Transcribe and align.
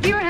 up 0.00 0.06
your 0.06 0.29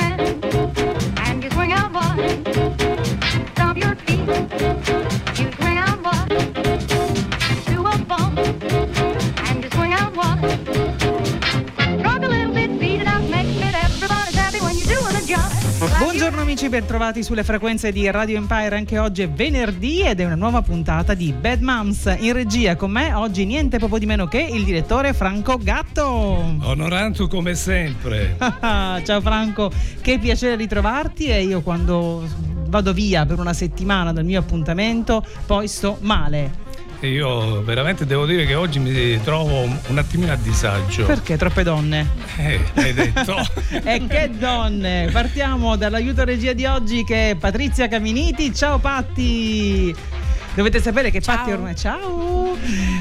amici, 16.50 16.68
bentrovati 16.68 17.22
sulle 17.22 17.44
frequenze 17.44 17.92
di 17.92 18.10
Radio 18.10 18.36
Empire. 18.36 18.74
Anche 18.74 18.98
oggi 18.98 19.22
è 19.22 19.28
venerdì 19.30 20.00
ed 20.00 20.18
è 20.18 20.24
una 20.24 20.34
nuova 20.34 20.62
puntata 20.62 21.14
di 21.14 21.32
Bad 21.32 21.60
Moms. 21.60 22.16
In 22.18 22.32
regia 22.32 22.74
con 22.74 22.90
me 22.90 23.14
oggi 23.14 23.44
niente 23.44 23.78
proprio 23.78 24.00
di 24.00 24.06
meno 24.06 24.26
che 24.26 24.40
il 24.40 24.64
direttore 24.64 25.12
Franco 25.12 25.58
Gatto. 25.58 26.02
Onoranto 26.02 27.28
come 27.28 27.54
sempre. 27.54 28.36
Ciao 28.60 29.20
Franco, 29.20 29.70
che 30.00 30.18
piacere 30.18 30.56
ritrovarti 30.56 31.26
e 31.26 31.44
io 31.44 31.60
quando 31.60 32.26
vado 32.66 32.92
via 32.92 33.24
per 33.24 33.38
una 33.38 33.52
settimana 33.52 34.12
dal 34.12 34.24
mio 34.24 34.40
appuntamento 34.40 35.24
poi 35.46 35.68
sto 35.68 35.98
male 36.00 36.68
io 37.06 37.62
veramente 37.62 38.04
devo 38.04 38.26
dire 38.26 38.44
che 38.44 38.54
oggi 38.54 38.78
mi 38.78 39.20
trovo 39.22 39.62
un 39.62 39.98
attimino 39.98 40.32
a 40.32 40.36
disagio. 40.36 41.06
Perché 41.06 41.36
troppe 41.36 41.62
donne? 41.62 42.06
Eh, 42.36 42.60
hai 42.74 42.92
detto. 42.92 43.36
e 43.84 44.06
che 44.06 44.30
donne! 44.38 45.08
Partiamo 45.10 45.76
dall'aiuto 45.76 46.24
regia 46.24 46.52
di 46.52 46.66
oggi 46.66 47.04
che 47.04 47.30
è 47.30 47.34
Patrizia 47.36 47.88
Caminiti. 47.88 48.54
Ciao 48.54 48.78
Patti! 48.78 50.09
Dovete 50.54 50.80
sapere 50.80 51.10
che 51.10 51.20
ciao. 51.20 51.36
Patti 51.36 51.52
ormai. 51.52 51.76
Ciao! 51.76 52.56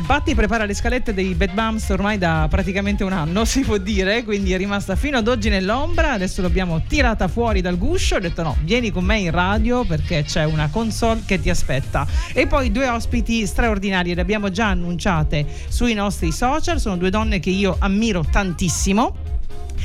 Patti 0.05 0.35
prepara 0.35 0.65
le 0.65 0.73
scalette 0.73 1.13
dei 1.13 1.33
Bad 1.33 1.53
Bums 1.53 1.89
ormai 1.89 2.17
da 2.17 2.47
praticamente 2.49 3.03
un 3.03 3.11
anno, 3.11 3.43
si 3.45 3.61
può 3.61 3.77
dire, 3.77 4.23
quindi 4.23 4.53
è 4.53 4.57
rimasta 4.57 4.95
fino 4.95 5.17
ad 5.17 5.27
oggi 5.27 5.49
nell'ombra. 5.49 6.13
Adesso 6.13 6.41
l'abbiamo 6.41 6.83
tirata 6.87 7.27
fuori 7.27 7.61
dal 7.61 7.77
guscio. 7.77 8.15
Ho 8.15 8.19
detto 8.19 8.43
no, 8.43 8.55
vieni 8.61 8.91
con 8.91 9.03
me 9.03 9.19
in 9.19 9.31
radio 9.31 9.83
perché 9.83 10.23
c'è 10.23 10.43
una 10.43 10.69
console 10.69 11.21
che 11.25 11.39
ti 11.39 11.49
aspetta. 11.49 12.05
E 12.33 12.45
poi 12.45 12.71
due 12.71 12.87
ospiti 12.87 13.45
straordinari, 13.45 14.13
le 14.13 14.21
abbiamo 14.21 14.49
già 14.51 14.67
annunciate 14.67 15.45
sui 15.67 15.93
nostri 15.93 16.31
social. 16.31 16.79
Sono 16.79 16.97
due 16.97 17.09
donne 17.09 17.39
che 17.39 17.49
io 17.49 17.75
ammiro 17.79 18.23
tantissimo 18.29 19.28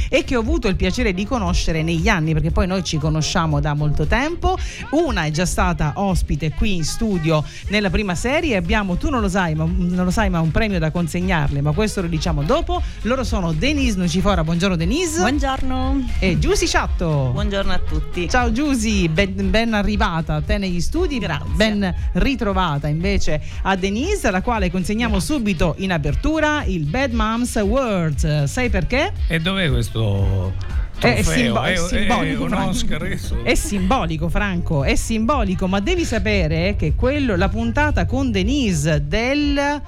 e 0.09 0.25
che 0.25 0.37
ho 0.37 0.41
avuto 0.41 0.69
il 0.69 0.77
piacere 0.77 1.13
di 1.13 1.25
conoscere 1.27 1.83
negli 1.83 2.09
anni, 2.09 2.33
perché 2.33 2.51
poi 2.51 2.67
noi 2.67 2.85
ci 2.85 2.99
conosciamo 2.99 3.61
da 3.61 3.75
molto 3.75 4.07
tempo. 4.07 4.57
Una 4.91 5.25
è 5.25 5.31
già 5.31 5.47
stata 5.47 5.93
ospite 5.97 6.53
qui 6.53 6.77
in 6.77 6.85
studio 6.85 7.45
nella 7.69 7.91
prima 7.91 8.15
serie. 8.15 8.57
Abbiamo, 8.57 8.97
tu 8.97 9.11
non 9.11 9.21
lo 9.21 9.29
sai, 9.29 9.55
ma, 9.55 9.65
non 9.65 10.05
lo 10.05 10.11
sai, 10.11 10.31
ma 10.31 10.41
un 10.41 10.51
premio 10.51 10.79
da 10.79 10.91
consegnarle, 10.91 11.61
ma 11.61 11.73
questo 11.73 12.01
lo 12.01 12.09
diciamo 12.09 12.43
dopo. 12.43 12.83
Loro 13.03 13.25
sono 13.25 13.53
Denise 13.53 13.99
Nucifora, 13.99 14.45
buongiorno 14.45 14.77
Denise. 14.77 15.19
Buongiorno. 15.21 16.09
E 16.19 16.39
Giusy 16.39 16.67
Ciatto. 16.67 17.31
Buongiorno 17.33 17.73
a 17.73 17.79
tutti. 17.79 18.29
Ciao 18.29 18.53
Giusy, 18.53 19.09
ben, 19.09 19.51
ben, 19.51 19.75
arrivata 19.75 20.35
a 20.35 20.43
te 20.43 20.59
negli 20.59 20.81
studi. 20.81 21.19
Grazie. 21.19 21.53
Ben 21.55 21.95
ritrovata 22.13 22.89
invece 22.89 23.41
a 23.63 23.77
Denise, 23.77 24.29
alla 24.29 24.43
quale 24.43 24.71
consegniamo 24.71 25.17
Grazie. 25.17 25.35
subito 25.35 25.75
in 25.79 25.93
apertura 25.93 26.65
il 26.65 26.85
Bad 26.85 27.13
Moms 27.13 27.55
World. 27.57 28.45
Sai 28.45 28.71
perché? 28.71 29.13
E 29.29 29.41
dov'è 29.41 29.69
questo? 29.71 29.84
Questo 29.85 30.53
è, 30.99 31.23
simbo- 31.23 31.63
è, 31.63 31.77
simbolico, 31.77 32.47
è, 32.47 33.19
è, 33.43 33.55
simbolico, 33.55 34.29
Franco, 34.29 34.85
è 34.85 34.95
simbolico, 34.95 35.67
ma 35.67 35.81
devi 35.81 36.05
sapere 36.05 36.77
che 36.77 36.95
quello, 36.95 37.37
la 37.37 37.49
puntata 37.49 38.07
con 38.07 38.31
Denise 38.31 39.07
del 39.07 39.83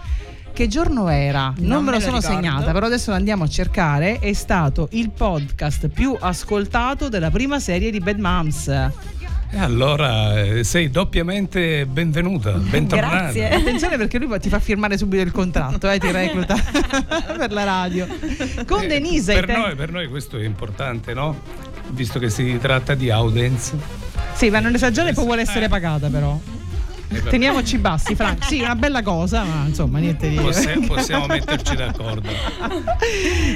che 0.53 0.69
giorno 0.69 1.09
era? 1.09 1.53
Non, 1.59 1.69
non 1.69 1.85
me 1.85 1.93
lo 1.93 2.01
sono 2.01 2.17
ricordo. 2.17 2.37
segnata, 2.37 2.73
però 2.73 2.87
adesso 2.87 3.11
lo 3.11 3.17
andiamo 3.17 3.45
a 3.45 3.49
cercare. 3.49 4.19
È 4.19 4.33
stato 4.33 4.89
il 4.93 5.11
podcast 5.11 5.89
più 5.89 6.17
ascoltato 6.19 7.09
della 7.09 7.31
prima 7.31 7.59
serie 7.61 7.91
di 7.91 8.01
Bad 8.01 8.19
Moms. 8.19 8.91
E 9.51 9.59
allora 9.59 10.43
eh, 10.43 10.65
sei 10.65 10.91
doppiamente 10.91 11.87
benvenuta, 11.87 12.53
bentornata. 12.59 13.33
Grazie. 13.33 13.51
Attenzione 13.51 13.97
perché 13.97 14.19
lui 14.19 14.39
ti 14.41 14.49
fa 14.49 14.59
firmare 14.59 14.99
subito 14.99 15.23
il 15.23 15.33
contratto, 15.33 15.89
eh, 15.89 15.99
ti 15.99 16.11
recluta 16.11 16.57
per 17.37 17.53
la 17.53 17.65
radio. 17.65 18.06
Con 18.67 18.83
eh, 18.83 18.87
Denise. 18.87 19.35
Per, 19.35 19.47
te... 19.47 19.56
noi, 19.56 19.75
per 19.75 19.93
noi 19.93 20.09
questo 20.09 20.37
è 20.39 20.45
importante, 20.45 21.15
no? 21.15 21.41
Visto 21.91 22.19
che 22.19 22.29
si 22.29 22.59
tratta 22.61 22.95
di 22.95 23.11
audience. 23.11 23.77
Sì, 24.35 24.51
ma 24.51 24.61
non 24.61 24.75
esagera 24.75 25.09
e 25.09 25.12
poi 25.12 25.25
vuole 25.25 25.43
essere 25.43 25.69
pagata 25.69 26.09
però. 26.09 26.56
Teniamoci 27.28 27.78
bassi, 27.78 28.15
Frank. 28.15 28.44
Sì, 28.44 28.61
una 28.61 28.75
bella 28.75 29.03
cosa, 29.03 29.44
ma 29.44 29.65
insomma, 29.67 29.99
niente 29.99 30.28
di. 30.28 30.37
Possiamo, 30.37 30.87
possiamo 30.87 31.27
metterci 31.27 31.75
d'accordo. 31.77 32.28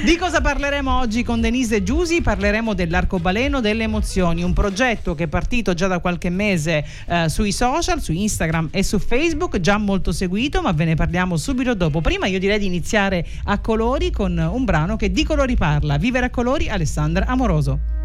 Di 0.03 0.15
cosa 0.15 0.41
parleremo 0.41 0.99
oggi 0.99 1.23
con 1.23 1.41
Denise 1.41 1.83
Giusi? 1.83 2.21
Parleremo 2.21 2.73
dell'arcobaleno 2.73 3.59
delle 3.59 3.83
emozioni, 3.83 4.43
un 4.43 4.53
progetto 4.53 5.15
che 5.15 5.25
è 5.25 5.27
partito 5.27 5.73
già 5.73 5.87
da 5.87 5.99
qualche 5.99 6.29
mese 6.29 6.85
eh, 7.07 7.29
sui 7.29 7.51
social, 7.51 8.01
su 8.01 8.11
Instagram 8.11 8.69
e 8.71 8.83
su 8.83 8.99
Facebook, 8.99 9.59
già 9.59 9.77
molto 9.77 10.11
seguito, 10.11 10.61
ma 10.61 10.71
ve 10.71 10.85
ne 10.85 10.95
parliamo 10.95 11.37
subito 11.37 11.73
dopo. 11.73 12.01
Prima 12.01 12.27
io 12.27 12.39
direi 12.39 12.59
di 12.59 12.65
iniziare 12.65 13.25
a 13.45 13.59
colori 13.59 14.11
con 14.11 14.37
un 14.37 14.63
brano 14.63 14.95
che 14.95 15.11
di 15.11 15.23
colori 15.23 15.55
parla. 15.55 15.97
Vivere 15.97 16.27
a 16.27 16.29
colori, 16.29 16.69
Alessandra 16.69 17.25
Amoroso. 17.25 18.00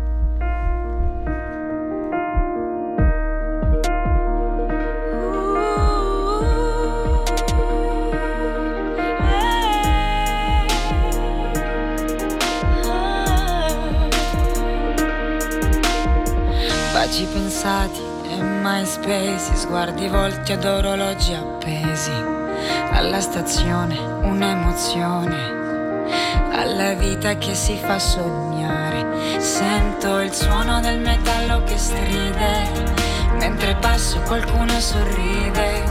Pensati 17.67 18.01
e 18.23 18.39
spesi, 18.85 19.57
sguardi 19.57 20.07
volti 20.07 20.53
ad 20.53 20.65
orologi 20.65 21.35
appesi, 21.35 22.13
alla 22.93 23.21
stazione 23.21 23.99
un'emozione, 23.99 26.07
alla 26.53 26.95
vita 26.95 27.37
che 27.39 27.57
si 27.57 27.77
fa 27.77 27.99
sognare, 27.99 29.41
sento 29.41 30.21
il 30.21 30.33
suono 30.33 30.79
del 30.81 31.01
metallo 31.01 31.65
che 31.65 31.77
stride, 31.77 32.69
mentre 33.41 33.75
passo 33.81 34.21
qualcuno 34.21 34.79
sorride, 34.79 35.83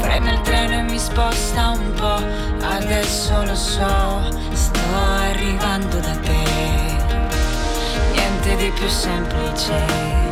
frena 0.00 0.34
il 0.34 0.40
treno 0.42 0.78
e 0.78 0.82
mi 0.82 1.00
sposta 1.00 1.70
un 1.70 1.94
po', 1.94 2.22
adesso 2.64 3.44
lo 3.44 3.56
so, 3.56 4.22
sto 4.52 4.94
arrivando 5.18 5.98
da 5.98 6.14
te. 6.22 6.44
Niente 8.12 8.54
di 8.56 8.70
più 8.70 8.88
semplice, 8.88 10.25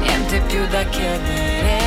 niente 0.00 0.40
più 0.46 0.66
da 0.68 0.84
chiedere. 0.84 1.83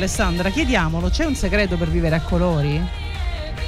Alessandra, 0.00 0.48
chiediamolo, 0.48 1.10
c'è 1.10 1.26
un 1.26 1.34
segreto 1.34 1.76
per 1.76 1.90
vivere 1.90 2.16
a 2.16 2.22
colori? 2.22 2.80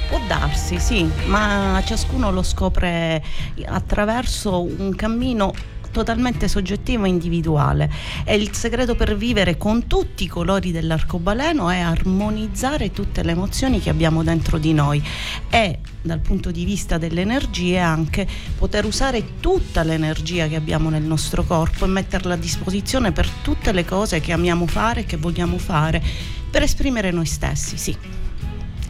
Può 0.09 0.19
darsi, 0.27 0.79
sì, 0.79 1.07
ma 1.27 1.79
ciascuno 1.85 2.31
lo 2.31 2.41
scopre 2.41 3.23
attraverso 3.63 4.63
un 4.63 4.95
cammino 4.95 5.53
totalmente 5.93 6.49
soggettivo 6.49 7.05
e 7.05 7.09
individuale 7.09 7.89
e 8.25 8.35
il 8.35 8.53
segreto 8.53 8.95
per 8.95 9.15
vivere 9.15 9.55
con 9.55 9.87
tutti 9.87 10.25
i 10.25 10.27
colori 10.27 10.71
dell'arcobaleno 10.71 11.69
è 11.69 11.79
armonizzare 11.79 12.91
tutte 12.91 13.23
le 13.23 13.31
emozioni 13.31 13.79
che 13.79 13.89
abbiamo 13.89 14.23
dentro 14.23 14.57
di 14.57 14.73
noi 14.73 15.01
e 15.49 15.79
dal 16.01 16.19
punto 16.19 16.51
di 16.51 16.65
vista 16.65 16.97
delle 16.97 17.21
energie 17.21 17.79
anche 17.79 18.27
poter 18.57 18.83
usare 18.83 19.39
tutta 19.39 19.83
l'energia 19.83 20.47
che 20.47 20.55
abbiamo 20.55 20.89
nel 20.89 21.03
nostro 21.03 21.43
corpo 21.43 21.85
e 21.85 21.87
metterla 21.87 22.33
a 22.33 22.37
disposizione 22.37 23.11
per 23.13 23.29
tutte 23.29 23.71
le 23.71 23.85
cose 23.85 24.19
che 24.19 24.33
amiamo 24.33 24.67
fare 24.67 25.01
e 25.01 25.05
che 25.05 25.15
vogliamo 25.15 25.57
fare 25.57 26.03
per 26.49 26.63
esprimere 26.63 27.11
noi 27.11 27.25
stessi, 27.25 27.77
sì. 27.77 27.95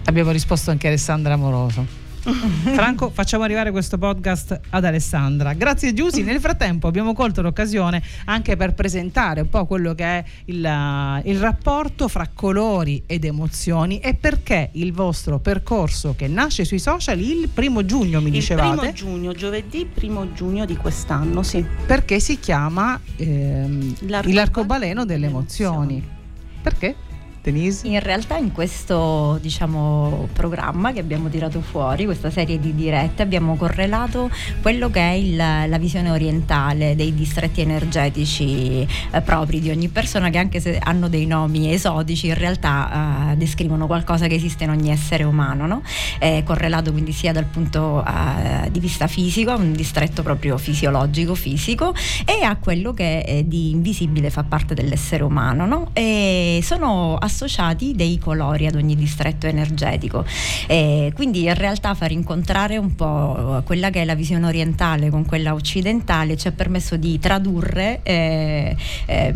Abbiamo 0.06 0.32
risposto 0.32 0.72
anche 0.72 0.88
a 0.88 0.90
Alessandra 0.90 1.34
Amoroso. 1.34 2.03
Franco, 2.74 3.10
facciamo 3.10 3.44
arrivare 3.44 3.72
questo 3.72 3.98
podcast 3.98 4.60
ad 4.70 4.86
Alessandra. 4.86 5.54
Grazie 5.54 5.94
Giussi. 5.94 6.24
Nel 6.24 6.40
frattempo 6.40 6.88
abbiamo 6.88 7.14
colto 7.14 7.42
l'occasione 7.42 8.02
anche 8.25 8.56
per 8.56 8.74
presentare 8.74 9.42
un 9.42 9.50
po' 9.50 9.66
quello 9.66 9.94
che 9.94 10.04
è 10.04 10.24
il, 10.46 11.22
il, 11.25 11.40
rapporto 11.40 12.08
fra 12.08 12.30
colori 12.34 13.04
ed 13.06 13.25
emozioni 13.25 14.00
e 14.00 14.14
perché 14.14 14.70
il 14.74 14.94
vostro 14.94 15.40
percorso 15.40 16.14
che 16.16 16.28
nasce 16.28 16.64
sui 16.64 16.80
social 16.80 17.20
il 17.20 17.50
primo 17.54 17.86
giugno, 17.86 18.22
mi 18.22 18.31
dicevate. 18.31 18.88
Il 18.88 18.94
primo 18.94 18.94
giugno, 18.94 19.34
giovedì 19.34 19.86
primo 19.86 20.31
giugno 20.34 20.66
di 20.66 20.78
quest'anno, 20.78 21.44
sì. 21.44 21.66
Perché 21.86 22.19
si 22.19 22.40
chiama 22.40 23.00
ehm, 23.18 23.96
l'arcobaleno 24.31 25.04
delle 25.04 25.28
emozioni. 25.28 26.22
Perché? 26.62 26.96
Denise? 27.44 27.86
In 27.88 28.00
realtà 28.00 28.38
in 28.38 28.54
questo 28.54 29.38
diciamo, 29.42 30.30
programma 30.31 30.94
che 30.94 31.01
abbiamo 31.01 31.28
tirato 31.28 31.60
fuori, 31.60 32.06
questa 32.06 32.30
serie 32.30 32.57
di 32.57 32.74
dirette, 32.74 33.22
abbiamo 33.22 33.57
correlato 33.57 34.30
quello 34.62 34.90
che 34.90 35.01
è 35.01 35.12
il, 35.12 35.36
la 35.36 35.78
visione 35.78 36.10
orientale 36.10 36.95
dei 36.95 37.13
distretti 37.13 37.60
energetici 37.60 38.88
eh, 39.12 39.22
propri 39.22 39.60
di 39.60 39.69
ogni 39.69 39.90
persona 39.90 40.30
che 40.30 40.38
anche 40.38 40.62
se 40.62 40.80
hanno 40.81 41.10
dei 41.10 41.25
nomi 41.25 41.74
esotici 41.74 42.28
in 42.28 42.36
realtà 42.36 43.31
eh, 43.31 43.36
descrivono 43.36 43.88
qualcosa 43.88 44.28
che 44.28 44.36
esiste 44.36 44.63
in 44.63 44.69
ogni 44.69 44.90
essere 44.90 45.25
umano, 45.25 45.68
no? 45.68 45.81
eh, 46.19 46.44
correlato 46.45 46.94
quindi 46.94 47.12
sia 47.12 47.34
dal 47.34 47.45
punto 47.45 48.06
eh, 48.06 48.72
di 48.72 48.80
vista 48.80 49.07
fisico, 49.07 49.54
un 49.54 49.74
distretto 49.74 50.24
proprio 50.24 50.57
fisiologico, 50.57 51.36
fisico, 51.36 51.94
e 52.24 52.42
a 52.44 52.56
quello 52.56 52.94
che 52.94 53.44
di 53.45 53.72
invisibile 53.72 54.30
fa 54.30 54.44
parte 54.44 54.74
dell'essere 54.74 55.24
umano. 55.24 55.66
No? 55.66 55.90
E 55.92 56.62
sono 56.63 57.18
associati 57.33 57.94
dei 57.95 58.19
colori 58.19 58.68
ad 58.68 58.75
ogni 58.75 58.95
distretto 58.95 59.47
energetico. 59.47 60.24
E 60.68 61.12
quindi 61.15 61.44
in 61.44 61.56
realtà 61.56 61.95
far 61.95 62.12
incontrare 62.12 62.77
un 62.77 62.95
po' 62.95 63.62
quella 63.65 63.89
che 63.89 64.01
è 64.01 64.06
la 64.06 64.15
visione 64.15 64.45
orientale 64.45 65.09
con 65.09 65.25
quella 65.25 65.53
occidentale 65.53 66.38
ci 66.38 66.47
ha 66.47 66.51
permesso 66.51 66.95
di 66.95 67.18
tradurre 67.19 68.01
eh, 68.03 68.75
eh, 69.06 69.33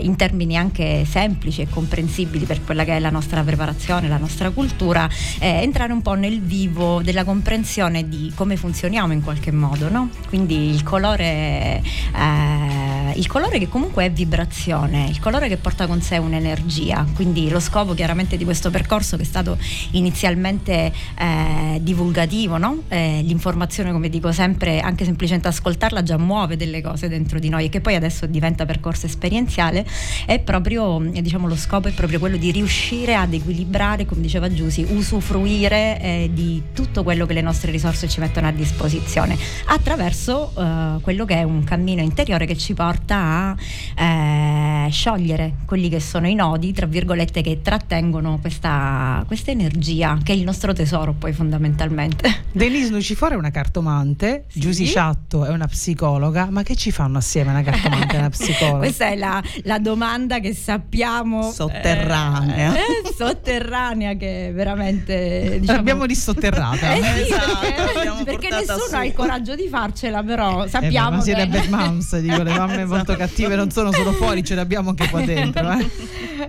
in 0.00 0.16
termini 0.16 0.56
anche 0.56 1.04
semplici 1.04 1.60
e 1.60 1.68
comprensibili 1.68 2.44
per 2.46 2.64
quella 2.64 2.84
che 2.84 2.96
è 2.96 2.98
la 2.98 3.10
nostra 3.10 3.42
preparazione, 3.42 4.08
la 4.08 4.16
nostra 4.16 4.50
cultura, 4.50 5.08
eh, 5.38 5.62
entrare 5.62 5.92
un 5.92 6.02
po' 6.02 6.14
nel 6.14 6.40
vivo 6.40 7.02
della 7.02 7.24
comprensione 7.24 8.08
di 8.08 8.32
come 8.34 8.56
funzioniamo 8.56 9.12
in 9.12 9.22
qualche 9.22 9.52
modo. 9.52 9.88
No? 9.90 10.08
Quindi 10.28 10.70
il 10.70 10.82
colore, 10.82 11.82
eh, 12.14 13.12
il 13.14 13.26
colore 13.26 13.58
che 13.58 13.68
comunque 13.68 14.06
è 14.06 14.10
vibrazione, 14.10 15.06
il 15.08 15.20
colore 15.20 15.48
che 15.48 15.56
porta 15.56 15.86
con 15.86 16.00
sé 16.00 16.16
un'energia. 16.16 17.04
Quindi 17.14 17.25
quindi 17.26 17.50
lo 17.50 17.58
scopo 17.58 17.92
chiaramente 17.92 18.36
di 18.36 18.44
questo 18.44 18.70
percorso 18.70 19.16
che 19.16 19.22
è 19.22 19.26
stato 19.26 19.58
inizialmente 19.92 20.92
eh, 21.18 21.80
divulgativo, 21.80 22.56
no? 22.56 22.84
eh, 22.86 23.20
l'informazione 23.24 23.90
come 23.90 24.08
dico 24.08 24.30
sempre, 24.30 24.78
anche 24.78 25.04
semplicemente 25.04 25.48
ascoltarla 25.48 26.04
già 26.04 26.18
muove 26.18 26.56
delle 26.56 26.80
cose 26.80 27.08
dentro 27.08 27.40
di 27.40 27.48
noi 27.48 27.64
e 27.64 27.68
che 27.68 27.80
poi 27.80 27.96
adesso 27.96 28.26
diventa 28.26 28.64
percorso 28.64 29.06
esperienziale, 29.06 29.84
è 30.24 30.38
proprio, 30.38 31.00
diciamo, 31.00 31.48
lo 31.48 31.56
scopo 31.56 31.88
è 31.88 31.92
proprio 31.92 32.20
quello 32.20 32.36
di 32.36 32.52
riuscire 32.52 33.16
ad 33.16 33.32
equilibrare, 33.32 34.06
come 34.06 34.20
diceva 34.20 34.52
Giusy, 34.52 34.86
usufruire 34.88 36.00
eh, 36.00 36.30
di 36.32 36.62
tutto 36.72 37.02
quello 37.02 37.26
che 37.26 37.32
le 37.32 37.42
nostre 37.42 37.72
risorse 37.72 38.08
ci 38.08 38.20
mettono 38.20 38.46
a 38.46 38.52
disposizione 38.52 39.36
attraverso 39.66 40.52
eh, 40.56 41.00
quello 41.00 41.24
che 41.24 41.38
è 41.38 41.42
un 41.42 41.64
cammino 41.64 42.02
interiore 42.02 42.46
che 42.46 42.56
ci 42.56 42.72
porta 42.72 43.56
a 43.96 44.86
eh, 44.86 44.90
sciogliere 44.90 45.54
quelli 45.64 45.88
che 45.88 45.98
sono 45.98 46.28
i 46.28 46.34
nodi, 46.36 46.72
tra 46.72 46.86
virgolette, 46.86 47.15
virgolette 47.16 47.40
che 47.40 47.62
trattengono 47.62 48.38
questa, 48.40 49.24
questa, 49.26 49.50
energia 49.50 50.18
che 50.22 50.32
è 50.32 50.36
il 50.36 50.44
nostro 50.44 50.72
tesoro 50.72 51.12
poi 51.12 51.32
fondamentalmente. 51.32 52.44
Denise 52.52 52.90
Lucifora 52.90 53.34
è 53.34 53.38
una 53.38 53.50
cartomante, 53.50 54.44
sì. 54.48 54.60
Giusy 54.60 54.86
Ciatto 54.86 55.44
è 55.44 55.48
una 55.48 55.66
psicologa, 55.66 56.48
ma 56.50 56.62
che 56.62 56.76
ci 56.76 56.90
fanno 56.90 57.18
assieme 57.18 57.50
una 57.50 57.62
cartomante 57.62 58.14
e 58.14 58.18
una 58.18 58.30
psicologa? 58.30 58.78
Questa 58.78 59.06
è 59.06 59.16
la, 59.16 59.42
la, 59.62 59.78
domanda 59.78 60.40
che 60.40 60.54
sappiamo 60.54 61.50
sotterranea. 61.50 62.74
Eh, 62.74 62.78
eh, 62.80 63.14
sotterranea 63.16 64.14
che 64.14 64.50
veramente 64.52 65.58
diciamo... 65.60 65.78
l'abbiamo 65.78 66.06
dissotterrata. 66.06 66.74
Eh 66.96 67.02
sì, 67.02 67.32
esatto, 67.32 68.24
perché, 68.24 68.24
perché 68.24 68.48
nessuno 68.48 68.86
su. 68.88 68.94
ha 68.94 69.04
il 69.04 69.12
coraggio 69.12 69.54
di 69.54 69.68
farcela, 69.68 70.22
però 70.22 70.64
eh 70.64 70.68
sappiamo. 70.68 71.08
Eh, 71.08 71.16
ma 71.16 71.20
siete 71.20 71.48
che... 71.48 71.48
bad 71.48 71.68
moms, 71.68 72.18
dico, 72.18 72.42
le 72.42 72.56
mamme 72.56 72.74
esatto. 72.74 72.86
molto 72.86 73.16
cattive 73.16 73.54
non 73.54 73.70
sono 73.70 73.92
solo 73.92 74.12
fuori, 74.12 74.42
ce 74.42 74.54
le 74.54 74.60
abbiamo 74.60 74.90
anche 74.90 75.08
qua 75.08 75.20
dentro. 75.22 75.70
Eh. 75.72 75.90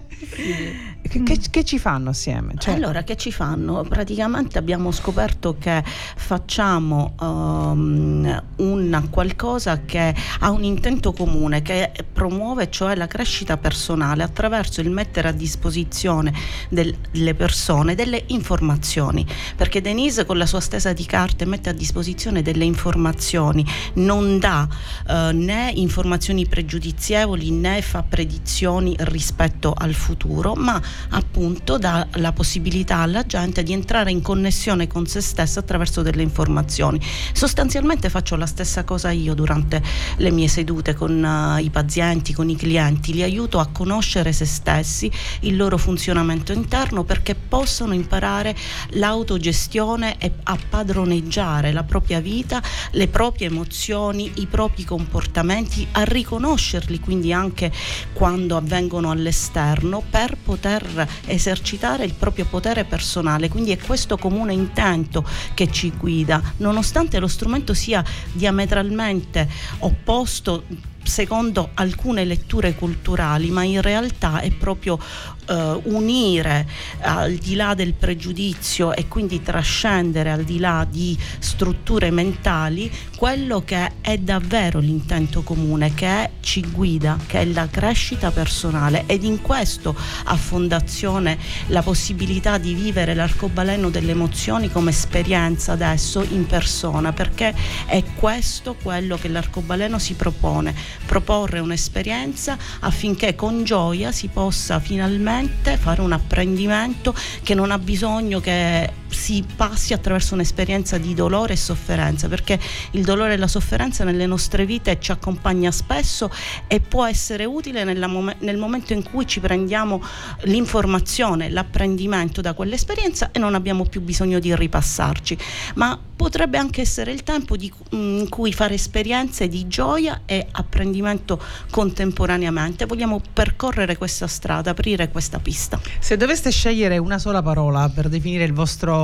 Sì. 0.10 0.96
Che, 1.08 1.24
che, 1.24 1.40
che, 1.50 1.64
ci 1.64 1.80
fanno 1.80 2.10
assieme? 2.10 2.54
Cioè... 2.58 2.74
Allora, 2.74 3.04
che 3.04 3.16
ci 3.16 3.32
fanno? 3.32 3.84
Praticamente 3.84 4.58
abbiamo 4.58 4.92
scoperto 4.92 5.58
che 5.58 5.84
facciamo 5.84 7.16
um, 7.20 8.44
un 8.58 9.08
qualcosa 9.10 9.82
che 9.86 10.14
ha 10.40 10.52
un 10.52 10.64
intento 10.64 11.14
comune, 11.14 11.62
che 11.62 11.92
promuove 12.12 12.70
cioè 12.70 12.96
la 12.96 13.08
crescita 13.08 13.58
personale 13.58 14.24
attraverso 14.24 14.82
il 14.82 14.90
mettere 14.90 15.30
a 15.30 15.32
disposizione 15.32 16.34
delle 16.70 17.34
persone 17.36 17.96
delle 17.96 18.24
informazioni. 18.28 19.26
Perché 19.56 19.82
Denise 19.82 20.26
con 20.26 20.38
la 20.38 20.46
sua 20.46 20.60
stesa 20.60 20.94
di 20.94 21.06
carte 21.06 21.46
mette 21.46 21.70
a 21.70 21.74
disposizione 21.74 22.42
delle 22.42 22.66
informazioni, 22.66 23.66
non 23.96 24.40
dà 24.40 24.68
uh, 25.08 25.36
né 25.36 25.72
informazioni 25.76 26.46
pregiudizievoli 26.48 27.52
né 27.52 27.82
fa 27.82 28.04
predizioni 28.04 28.96
rispetto 29.00 29.74
al 29.76 29.94
futuro, 29.94 30.54
ma 30.56 30.82
appunto 31.10 31.78
dà 31.78 32.08
la 32.14 32.32
possibilità 32.32 32.98
alla 32.98 33.26
gente 33.26 33.64
di 33.64 33.74
entrare 33.74 34.12
in 34.12 34.22
connessione 34.22 34.88
con 34.88 35.06
se 35.06 35.22
stessa 35.22 35.60
attraverso 35.60 36.02
delle 36.02 36.22
informazioni. 36.22 37.00
Sostanzialmente 37.34 38.10
faccio 38.10 38.36
la 38.36 38.46
stessa 38.46 38.84
cosa 38.84 39.12
io 39.12 39.34
durante 39.34 39.82
le 40.18 40.32
mie 40.32 40.48
sedute 40.48 40.94
con 40.94 41.24
uh, 41.24 41.62
i 41.62 41.70
pazienti, 41.70 42.34
con 42.34 42.50
i 42.50 42.56
clienti, 42.56 43.14
li 43.14 43.24
aiuto 43.24 43.60
a 43.60 43.68
conoscere 43.68 44.32
se 44.32 44.46
stessi, 44.46 45.12
il 45.42 45.56
loro 45.56 45.78
funzionamento 45.78 46.52
interno 46.52 47.04
perché 47.04 47.36
possano 47.36 47.94
imparare 47.94 48.56
l'autogestione 48.90 50.18
e 50.18 50.34
a 50.44 50.58
padroneggiare 50.70 51.72
la 51.72 51.84
propria 51.84 52.20
vita, 52.20 52.62
le 52.92 53.08
proprie 53.08 53.48
emozioni, 53.48 54.32
i 54.36 54.46
propri 54.46 54.84
comportamenti, 54.84 55.86
a 55.92 56.04
riconoscerli 56.04 57.00
quindi 57.00 57.34
anche 57.34 57.72
quando 58.14 58.58
avvengono 58.58 59.12
all'esterno 59.12 60.04
per 60.10 60.38
poter 60.38 60.87
esercitare 61.26 62.06
il 62.06 62.14
proprio 62.14 62.46
potere 62.46 62.84
personale. 62.84 63.50
Quindi 63.50 63.72
è 63.72 63.78
questo 63.78 64.18
comune 64.18 64.54
intento 64.54 65.26
che 65.54 65.72
ci 65.72 65.92
guida, 65.92 66.42
nonostante 66.58 67.20
lo 67.20 67.28
strumento 67.28 67.74
sia 67.74 68.04
diametralmente 68.32 69.48
opposto 69.80 70.64
secondo 71.08 71.70
alcune 71.76 72.26
letture 72.26 72.76
culturali, 72.76 73.50
ma 73.50 73.64
in 73.64 73.82
realtà 73.82 74.42
è 74.42 74.52
proprio 74.52 75.00
eh, 75.48 75.80
unire 75.84 76.68
al 77.02 77.34
di 77.36 77.56
là 77.56 77.74
del 77.74 77.94
pregiudizio 77.94 78.94
e 78.94 79.08
quindi 79.08 79.42
trascendere 79.42 80.32
al 80.32 80.44
di 80.44 80.60
là 80.60 80.86
di 80.90 81.18
strutture 81.40 82.12
mentali 82.12 82.92
quello 83.16 83.64
che 83.64 83.92
è 84.02 84.18
davvero 84.18 84.80
l'intento 84.80 85.42
comune, 85.42 85.94
che 85.94 86.06
è, 86.06 86.30
ci 86.42 86.62
guida, 86.62 87.18
che 87.26 87.40
è 87.42 87.46
la 87.46 87.68
crescita 87.70 88.32
personale. 88.32 89.04
Ed 89.06 89.24
in 89.24 89.42
questo 89.42 89.96
ha 90.26 90.36
fondazione 90.36 91.38
la 91.68 91.82
possibilità 91.82 92.58
di 92.58 92.74
vivere 92.74 93.14
l'arcobaleno 93.14 93.90
delle 93.90 94.12
emozioni 94.12 94.70
come 94.70 94.92
esperienza 94.92 95.72
adesso 95.72 96.24
in 96.30 96.46
persona, 96.46 97.14
perché 97.14 97.56
è 97.86 98.04
questo 98.16 98.76
quello 98.82 99.18
che 99.18 99.30
l'arcobaleno 99.30 99.98
si 99.98 100.14
propone, 100.14 100.76
proporre 101.06 101.60
un'esperienza 101.60 102.58
affinché 102.82 103.36
con 103.36 103.64
gioia 103.64 104.12
si 104.12 104.28
possa 104.28 104.80
finalmente 104.80 105.37
fare 105.78 106.02
un 106.02 106.12
apprendimento 106.12 107.14
che 107.44 107.54
non 107.54 107.72
ha 107.72 107.78
bisogno 107.78 108.40
che 108.40 108.92
si 109.10 109.46
passi 109.56 109.94
attraverso 109.94 110.34
un'esperienza 110.34 110.98
di 110.98 111.14
dolore 111.14 111.54
e 111.54 111.58
sofferenza, 111.58 112.28
perché 112.28 112.60
il 112.92 113.04
dolore 113.04 113.34
e 113.34 113.38
la 113.38 113.48
sofferenza 113.48 114.04
nelle 114.04 114.26
nostre 114.26 114.66
vite 114.66 114.98
ci 115.00 115.12
accompagna 115.12 115.72
spesso 115.72 116.30
e 116.68 116.80
può 116.80 117.06
essere 117.06 117.46
utile 117.46 117.84
mom- 118.08 118.36
nel 118.40 118.58
momento 118.58 118.94
in 118.94 119.04
cui 119.04 119.26
ci 119.28 119.40
prendiamo 119.40 120.02
l'informazione, 120.44 121.50
l'apprendimento 121.50 122.42
da 122.42 122.54
quell'esperienza 122.54 123.32
e 123.32 123.40
non 123.40 123.56
abbiamo 123.56 123.86
più 123.86 124.02
bisogno 124.02 124.40
di 124.40 124.56
ripassarci, 124.56 125.38
ma 125.76 126.00
potrebbe 126.18 126.58
anche 126.58 126.82
essere 126.82 127.12
il 127.12 127.24
tempo 127.24 127.56
di, 127.56 127.72
mm, 127.96 128.20
in 128.20 128.30
cui 128.30 128.52
fare 128.52 128.74
esperienze 128.74 129.48
di 129.48 129.68
gioia 129.68 130.22
e 130.26 130.48
apprendimento 130.52 131.40
contemporaneamente. 131.70 132.86
Vogliamo 132.86 133.22
percorrere 133.32 133.98
questa 133.98 134.28
strada, 134.28 134.72
aprire 134.72 135.10
questa 135.10 135.40
pista. 135.40 135.80
Se 136.00 136.18
doveste 136.18 136.50
scegliere 136.50 136.98
una 136.98 137.20
sola 137.20 137.42
parola 137.42 137.88
per 137.90 138.10
definire 138.10 138.44
il 138.44 138.54
vostro 138.54 138.97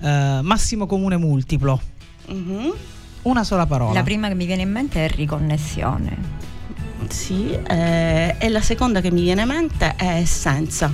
eh, 0.00 0.40
massimo 0.42 0.86
comune 0.86 1.16
multiplo, 1.16 1.80
mm-hmm. 2.30 2.70
una 3.22 3.44
sola 3.44 3.66
parola. 3.66 3.92
La 3.92 4.02
prima 4.02 4.28
che 4.28 4.34
mi 4.34 4.46
viene 4.46 4.62
in 4.62 4.70
mente 4.70 5.04
è 5.04 5.08
riconnessione. 5.08 6.38
Sì, 7.08 7.50
eh, 7.52 8.36
e 8.38 8.48
la 8.48 8.60
seconda 8.60 9.00
che 9.00 9.10
mi 9.10 9.22
viene 9.22 9.42
in 9.42 9.48
mente 9.48 9.94
è 9.96 10.18
essenza, 10.20 10.92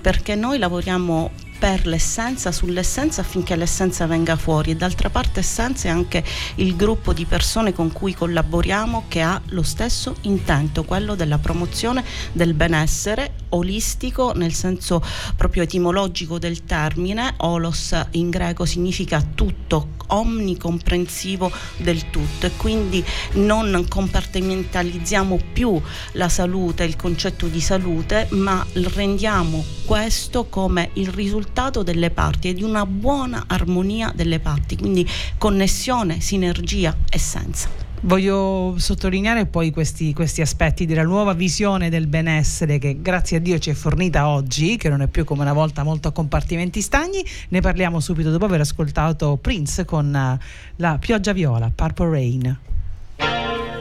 perché 0.00 0.34
noi 0.34 0.58
lavoriamo 0.58 1.30
per 1.60 1.86
l'essenza, 1.86 2.52
sull'essenza 2.52 3.20
affinché 3.20 3.54
l'essenza 3.54 4.06
venga 4.06 4.34
fuori. 4.34 4.70
E 4.70 4.76
d'altra 4.76 5.10
parte 5.10 5.40
essenza 5.40 5.88
è 5.88 5.90
anche 5.90 6.24
il 6.54 6.74
gruppo 6.74 7.12
di 7.12 7.26
persone 7.26 7.74
con 7.74 7.92
cui 7.92 8.14
collaboriamo 8.14 9.04
che 9.08 9.20
ha 9.20 9.38
lo 9.48 9.62
stesso 9.62 10.16
intento, 10.22 10.84
quello 10.84 11.14
della 11.14 11.36
promozione 11.36 12.02
del 12.32 12.54
benessere 12.54 13.34
olistico 13.50 14.32
nel 14.32 14.54
senso 14.54 15.02
proprio 15.36 15.64
etimologico 15.64 16.38
del 16.38 16.64
termine, 16.64 17.34
olos 17.38 17.94
in 18.12 18.30
greco 18.30 18.64
significa 18.64 19.22
tutto, 19.34 19.88
omnicomprensivo 20.06 21.52
del 21.76 22.08
tutto. 22.08 22.46
E 22.46 22.52
quindi 22.56 23.04
non 23.32 23.84
compartimentalizziamo 23.86 25.38
più 25.52 25.78
la 26.12 26.30
salute, 26.30 26.84
il 26.84 26.96
concetto 26.96 27.48
di 27.48 27.60
salute, 27.60 28.28
ma 28.30 28.64
rendiamo 28.72 29.62
questo 29.84 30.46
come 30.46 30.90
il 30.94 31.08
risultato 31.08 31.49
risultato 31.50 31.82
delle 31.82 32.10
parti 32.10 32.48
e 32.48 32.54
di 32.54 32.62
una 32.62 32.86
buona 32.86 33.44
armonia 33.48 34.12
delle 34.14 34.38
parti, 34.38 34.76
quindi 34.76 35.06
connessione, 35.36 36.20
sinergia, 36.20 36.96
essenza. 37.10 37.68
Voglio 38.02 38.76
sottolineare 38.78 39.44
poi 39.44 39.70
questi, 39.70 40.14
questi, 40.14 40.40
aspetti 40.40 40.86
della 40.86 41.02
nuova 41.02 41.34
visione 41.34 41.90
del 41.90 42.06
benessere 42.06 42.78
che 42.78 43.02
grazie 43.02 43.36
a 43.36 43.40
Dio 43.40 43.58
ci 43.58 43.68
è 43.68 43.74
fornita 43.74 44.28
oggi, 44.28 44.78
che 44.78 44.88
non 44.88 45.02
è 45.02 45.06
più 45.06 45.24
come 45.24 45.42
una 45.42 45.52
volta 45.52 45.82
molto 45.82 46.08
a 46.08 46.12
compartimenti 46.12 46.80
stagni. 46.80 47.22
Ne 47.48 47.60
parliamo 47.60 48.00
subito 48.00 48.30
dopo 48.30 48.46
aver 48.46 48.60
ascoltato 48.60 49.36
Prince 49.38 49.84
con 49.84 50.06
uh, 50.06 50.42
la 50.76 50.96
pioggia 50.98 51.32
viola, 51.32 51.70
Purple 51.74 52.10
Rain. 52.10 52.58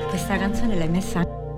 Questa 0.09 0.37
canzone 0.37 0.75
l'hai 0.75 0.89
messa 0.89 1.48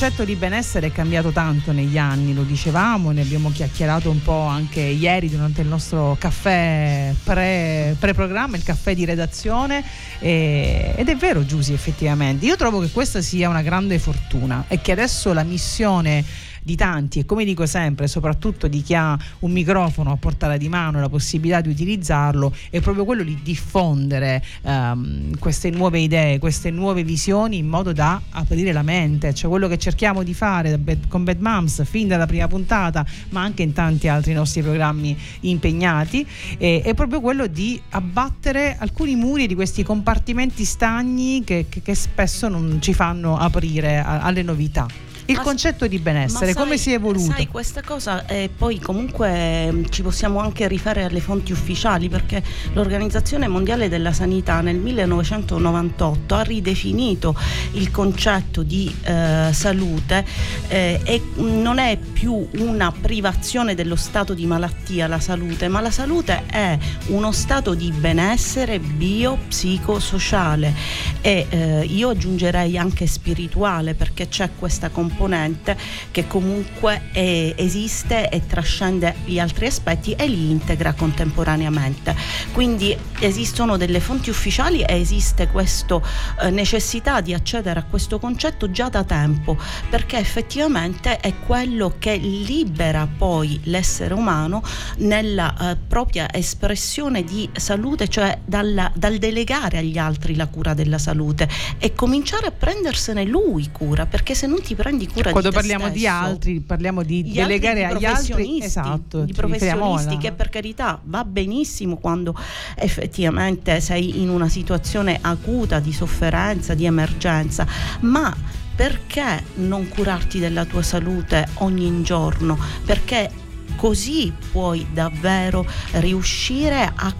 concetto 0.00 0.24
di 0.24 0.34
benessere 0.34 0.86
è 0.86 0.92
cambiato 0.92 1.28
tanto 1.28 1.72
negli 1.72 1.98
anni, 1.98 2.32
lo 2.32 2.42
dicevamo, 2.42 3.10
ne 3.10 3.20
abbiamo 3.20 3.50
chiacchierato 3.50 4.10
un 4.10 4.22
po' 4.22 4.44
anche 4.44 4.80
ieri 4.80 5.28
durante 5.28 5.60
il 5.60 5.66
nostro 5.66 6.16
caffè 6.18 7.12
pre, 7.22 7.94
pre-programma, 7.98 8.56
il 8.56 8.62
caffè 8.62 8.94
di 8.94 9.04
redazione 9.04 9.84
e, 10.18 10.94
ed 10.96 11.06
è 11.06 11.16
vero 11.16 11.44
Giusy 11.44 11.74
effettivamente. 11.74 12.46
Io 12.46 12.56
trovo 12.56 12.80
che 12.80 12.88
questa 12.88 13.20
sia 13.20 13.50
una 13.50 13.60
grande 13.60 13.98
fortuna 13.98 14.64
e 14.68 14.80
che 14.80 14.92
adesso 14.92 15.34
la 15.34 15.42
missione 15.42 16.24
di 16.62 16.76
tanti 16.76 17.20
e 17.20 17.26
come 17.26 17.44
dico 17.44 17.66
sempre, 17.66 18.06
soprattutto 18.06 18.68
di 18.68 18.82
chi 18.82 18.94
ha 18.94 19.18
un 19.40 19.50
microfono 19.50 20.12
a 20.12 20.16
portata 20.16 20.56
di 20.56 20.68
mano 20.68 20.98
e 20.98 21.00
la 21.00 21.08
possibilità 21.08 21.60
di 21.60 21.68
utilizzarlo, 21.68 22.54
è 22.70 22.80
proprio 22.80 23.04
quello 23.04 23.22
di 23.22 23.38
diffondere 23.42 24.42
um, 24.62 25.36
queste 25.38 25.70
nuove 25.70 26.00
idee, 26.00 26.38
queste 26.38 26.70
nuove 26.70 27.02
visioni 27.04 27.58
in 27.58 27.66
modo 27.66 27.92
da 27.92 28.20
aprire 28.30 28.72
la 28.72 28.82
mente, 28.82 29.34
cioè 29.34 29.50
quello 29.50 29.68
che 29.68 29.78
cerchiamo 29.78 30.22
di 30.22 30.34
fare 30.34 30.78
con 31.08 31.24
Bad 31.24 31.40
Moms 31.40 31.84
fin 31.84 32.08
dalla 32.08 32.26
prima 32.26 32.48
puntata, 32.48 33.04
ma 33.30 33.42
anche 33.42 33.62
in 33.62 33.72
tanti 33.72 34.08
altri 34.08 34.32
nostri 34.32 34.62
programmi 34.62 35.16
impegnati, 35.40 36.26
è, 36.58 36.82
è 36.84 36.94
proprio 36.94 37.20
quello 37.20 37.46
di 37.46 37.80
abbattere 37.90 38.76
alcuni 38.78 39.14
muri 39.14 39.46
di 39.46 39.54
questi 39.54 39.82
compartimenti 39.82 40.64
stagni 40.64 41.42
che, 41.44 41.66
che, 41.68 41.82
che 41.82 41.94
spesso 41.94 42.48
non 42.48 42.78
ci 42.80 42.94
fanno 42.94 43.36
aprire 43.36 43.98
a, 43.98 44.20
alle 44.20 44.42
novità 44.42 45.08
il 45.26 45.36
ma 45.36 45.42
concetto 45.42 45.86
di 45.86 45.98
benessere, 45.98 46.52
sai, 46.52 46.54
come 46.54 46.76
si 46.76 46.90
è 46.90 46.94
evoluto? 46.94 47.32
Sai, 47.32 47.46
questa 47.46 47.82
cosa 47.82 48.26
eh, 48.26 48.50
poi 48.54 48.78
comunque 48.78 49.70
mm, 49.70 49.84
ci 49.90 50.02
possiamo 50.02 50.40
anche 50.40 50.66
rifare 50.66 51.04
alle 51.04 51.20
fonti 51.20 51.52
ufficiali 51.52 52.08
perché 52.08 52.42
l'Organizzazione 52.72 53.46
Mondiale 53.46 53.88
della 53.88 54.12
Sanità 54.12 54.60
nel 54.60 54.76
1998 54.76 56.34
ha 56.34 56.42
ridefinito 56.42 57.36
il 57.72 57.90
concetto 57.90 58.62
di 58.62 58.92
eh, 59.02 59.50
salute 59.52 60.24
eh, 60.68 61.00
e 61.04 61.22
non 61.36 61.78
è 61.78 61.96
più 61.96 62.48
una 62.52 62.92
privazione 62.92 63.74
dello 63.74 63.96
stato 63.96 64.34
di 64.34 64.46
malattia 64.46 65.06
la 65.06 65.20
salute, 65.20 65.68
ma 65.68 65.80
la 65.80 65.90
salute 65.90 66.46
è 66.46 66.78
uno 67.06 67.30
stato 67.32 67.74
di 67.74 67.92
benessere 67.92 68.78
bio-psicosociale 68.78 70.74
e 71.20 71.46
eh, 71.48 71.84
io 71.84 72.08
aggiungerei 72.10 72.76
anche 72.78 73.06
spirituale 73.06 73.94
perché 73.94 74.28
c'è 74.28 74.50
questa 74.58 74.88
componente 74.88 75.18
componente 75.20 75.76
che 76.10 76.26
comunque 76.26 77.10
è, 77.12 77.52
esiste 77.56 78.30
e 78.30 78.46
trascende 78.46 79.16
gli 79.26 79.38
altri 79.38 79.66
aspetti 79.66 80.12
e 80.12 80.26
li 80.26 80.50
integra 80.50 80.94
contemporaneamente. 80.94 82.16
Quindi 82.52 82.96
esistono 83.20 83.76
delle 83.76 84.00
fonti 84.00 84.30
ufficiali 84.30 84.80
e 84.80 84.98
esiste 84.98 85.48
questa 85.48 86.00
eh, 86.40 86.50
necessità 86.50 87.20
di 87.20 87.34
accedere 87.34 87.80
a 87.80 87.84
questo 87.84 88.18
concetto 88.18 88.70
già 88.70 88.88
da 88.88 89.04
tempo, 89.04 89.58
perché 89.90 90.16
effettivamente 90.16 91.18
è 91.18 91.34
quello 91.46 91.96
che 91.98 92.16
libera 92.16 93.06
poi 93.06 93.60
l'essere 93.64 94.14
umano 94.14 94.62
nella 94.98 95.54
eh, 95.72 95.76
propria 95.76 96.32
espressione 96.32 97.24
di 97.24 97.48
salute, 97.52 98.08
cioè 98.08 98.38
dalla, 98.44 98.90
dal 98.94 99.18
delegare 99.18 99.78
agli 99.78 99.98
altri 99.98 100.34
la 100.34 100.46
cura 100.46 100.72
della 100.72 100.98
salute 100.98 101.48
e 101.78 101.94
cominciare 101.94 102.46
a 102.46 102.52
prendersene 102.52 103.24
lui 103.24 103.70
cura, 103.70 104.06
perché 104.06 104.34
se 104.34 104.46
non 104.46 104.62
ti 104.62 104.74
prendi 104.74 104.99
cura 105.06 105.30
Quando 105.30 105.50
di 105.50 105.54
parliamo 105.54 105.84
stesso, 105.84 105.98
di 105.98 106.06
altri, 106.06 106.60
parliamo 106.60 107.02
di 107.02 107.24
gli 107.24 107.34
delegare 107.34 107.84
altri, 107.84 107.96
agli 107.96 108.04
altri 108.04 108.62
esatto, 108.62 109.24
di 109.24 109.32
professionisti 109.32 110.16
che 110.18 110.32
per 110.32 110.48
carità 110.48 111.00
va 111.04 111.24
benissimo 111.24 111.96
quando 111.96 112.34
effettivamente 112.76 113.80
sei 113.80 114.20
in 114.20 114.28
una 114.28 114.48
situazione 114.48 115.18
acuta 115.20 115.80
di 115.80 115.92
sofferenza, 115.92 116.74
di 116.74 116.84
emergenza, 116.84 117.66
ma 118.00 118.34
perché 118.74 119.42
non 119.56 119.88
curarti 119.88 120.38
della 120.38 120.64
tua 120.64 120.82
salute 120.82 121.46
ogni 121.54 122.02
giorno? 122.02 122.58
Perché 122.84 123.30
così 123.76 124.32
puoi 124.50 124.86
davvero 124.92 125.66
riuscire 125.92 126.82
a, 126.94 127.14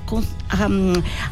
a, 0.46 0.68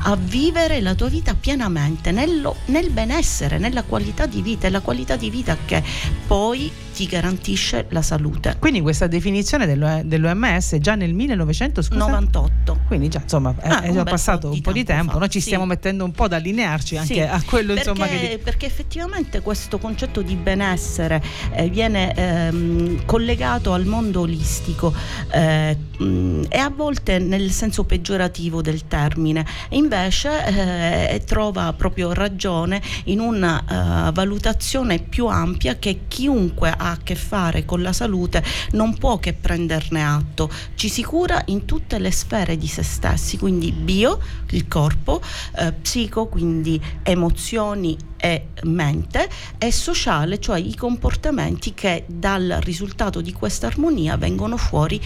a 0.02 0.16
vivere 0.16 0.80
la 0.80 0.94
tua 0.94 1.08
vita 1.08 1.34
pienamente 1.34 2.12
nello, 2.12 2.56
nel 2.66 2.90
benessere, 2.90 3.58
nella 3.58 3.82
qualità 3.82 4.26
di 4.26 4.42
vita 4.42 4.66
e 4.66 4.70
la 4.70 4.80
qualità 4.80 5.16
di 5.16 5.30
vita 5.30 5.56
che 5.64 5.82
poi 6.26 6.70
ti 6.98 7.06
garantisce 7.06 7.86
la 7.90 8.02
salute. 8.02 8.56
Quindi 8.58 8.80
questa 8.80 9.06
definizione 9.06 9.68
dell'OMS 10.04 10.78
già 10.78 10.96
nel 10.96 11.14
1998. 11.14 12.80
Quindi 12.88 13.08
già 13.08 13.20
insomma 13.22 13.54
ah, 13.60 13.82
è, 13.82 13.92
già 13.92 14.02
passato 14.02 14.50
un 14.50 14.60
po' 14.60 14.72
di 14.72 14.82
tempo, 14.82 15.12
fa, 15.12 15.18
noi 15.18 15.30
ci 15.30 15.38
sì. 15.38 15.46
stiamo 15.46 15.64
mettendo 15.64 16.02
un 16.02 16.10
po' 16.10 16.24
ad 16.24 16.32
allinearci 16.32 16.96
anche 16.96 17.14
sì, 17.14 17.20
a 17.20 17.40
quello 17.46 17.74
perché, 17.74 17.88
insomma 17.88 18.08
che... 18.08 18.40
Perché 18.42 18.66
effettivamente 18.66 19.42
questo 19.42 19.78
concetto 19.78 20.22
di 20.22 20.34
benessere 20.34 21.22
eh, 21.52 21.68
viene 21.68 22.12
ehm, 22.16 23.04
collegato 23.04 23.72
al 23.74 23.84
mondo 23.84 24.22
olistico 24.22 24.92
eh, 25.30 25.76
mh, 25.98 26.46
e 26.48 26.58
a 26.58 26.68
volte 26.68 27.20
nel 27.20 27.52
senso 27.52 27.84
peggiorativo 27.84 28.60
del 28.60 28.88
termine, 28.88 29.46
invece 29.68 31.12
eh, 31.12 31.22
trova 31.24 31.72
proprio 31.74 32.12
ragione 32.12 32.82
in 33.04 33.20
una 33.20 34.08
uh, 34.08 34.12
valutazione 34.12 34.98
più 34.98 35.26
ampia 35.26 35.76
che 35.78 36.00
chiunque 36.08 36.74
ha 36.76 36.87
a 36.90 36.98
che 37.02 37.14
fare 37.14 37.64
con 37.64 37.82
la 37.82 37.92
salute 37.92 38.42
non 38.72 38.96
può 38.96 39.18
che 39.18 39.32
prenderne 39.32 40.04
atto. 40.04 40.50
Ci 40.74 40.88
si 40.88 41.02
cura 41.02 41.42
in 41.46 41.64
tutte 41.64 41.98
le 41.98 42.10
sfere 42.10 42.56
di 42.56 42.66
se 42.66 42.82
stessi, 42.82 43.38
quindi 43.38 43.72
bio, 43.72 44.20
il 44.50 44.68
corpo, 44.68 45.20
eh, 45.56 45.72
psico, 45.72 46.26
quindi 46.26 46.80
emozioni 47.02 47.96
e 48.16 48.48
mente, 48.64 49.28
e 49.58 49.70
sociale, 49.70 50.40
cioè 50.40 50.58
i 50.58 50.74
comportamenti 50.74 51.72
che 51.74 52.04
dal 52.06 52.58
risultato 52.62 53.20
di 53.20 53.32
questa 53.32 53.68
armonia 53.68 54.16
vengono 54.16 54.56
fuori 54.56 55.00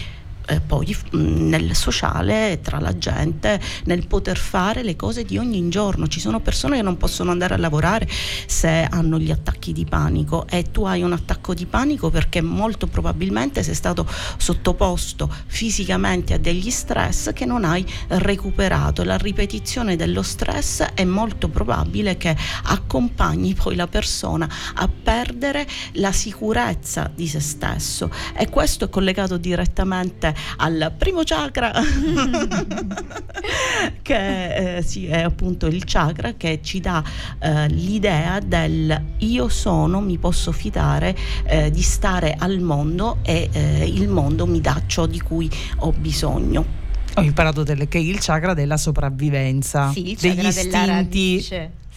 eh, 0.47 0.59
poi 0.59 0.95
mh, 1.11 1.17
nel 1.17 1.75
sociale, 1.75 2.59
tra 2.61 2.79
la 2.79 2.97
gente, 2.97 3.59
nel 3.85 4.07
poter 4.07 4.37
fare 4.37 4.83
le 4.83 4.95
cose 4.95 5.23
di 5.23 5.37
ogni 5.37 5.69
giorno. 5.69 6.07
Ci 6.07 6.19
sono 6.19 6.39
persone 6.39 6.77
che 6.77 6.81
non 6.81 6.97
possono 6.97 7.31
andare 7.31 7.53
a 7.53 7.57
lavorare 7.57 8.07
se 8.09 8.87
hanno 8.89 9.19
gli 9.19 9.31
attacchi 9.31 9.71
di 9.71 9.85
panico 9.85 10.45
e 10.47 10.71
tu 10.71 10.83
hai 10.85 11.01
un 11.01 11.13
attacco 11.13 11.53
di 11.53 11.65
panico 11.65 12.09
perché 12.09 12.41
molto 12.41 12.87
probabilmente 12.87 13.63
sei 13.63 13.75
stato 13.75 14.07
sottoposto 14.37 15.31
fisicamente 15.47 16.33
a 16.33 16.37
degli 16.37 16.69
stress 16.69 17.33
che 17.33 17.45
non 17.45 17.63
hai 17.63 17.85
recuperato. 18.07 19.03
La 19.03 19.17
ripetizione 19.17 19.95
dello 19.95 20.21
stress 20.21 20.81
è 20.93 21.03
molto 21.03 21.47
probabile 21.47 22.17
che 22.17 22.35
accompagni 22.63 23.53
poi 23.53 23.75
la 23.75 23.87
persona 23.87 24.49
a 24.75 24.87
perdere 24.87 25.67
la 25.93 26.11
sicurezza 26.11 27.11
di 27.13 27.27
se 27.27 27.39
stesso 27.39 28.09
e 28.35 28.49
questo 28.49 28.85
è 28.85 28.89
collegato 28.89 29.37
direttamente 29.37 30.32
al 30.57 30.93
primo 30.97 31.21
chakra, 31.23 31.71
che 34.01 34.77
eh, 34.77 34.81
sì, 34.81 35.07
è 35.07 35.21
appunto 35.21 35.67
il 35.67 35.83
chakra 35.85 36.33
che 36.33 36.59
ci 36.61 36.79
dà 36.79 37.03
eh, 37.39 37.67
l'idea 37.67 38.39
del 38.39 39.01
io 39.19 39.49
sono, 39.49 40.01
mi 40.01 40.17
posso 40.17 40.51
fidare 40.51 41.15
eh, 41.45 41.71
di 41.71 41.81
stare 41.81 42.35
al 42.37 42.59
mondo 42.59 43.17
e 43.23 43.49
eh, 43.51 43.85
il 43.85 44.07
mondo 44.09 44.45
mi 44.45 44.61
dà 44.61 44.81
ciò 44.85 45.05
di 45.05 45.21
cui 45.21 45.49
ho 45.77 45.91
bisogno. 45.91 46.81
Ho 47.15 47.21
imparato 47.21 47.63
del, 47.63 47.87
che 47.87 47.99
è 47.99 48.01
il 48.01 48.17
chakra 48.19 48.53
della 48.55 48.77
sopravvivenza, 48.77 49.91
sì, 49.91 50.17
degli 50.19 50.45
istinti 50.45 51.45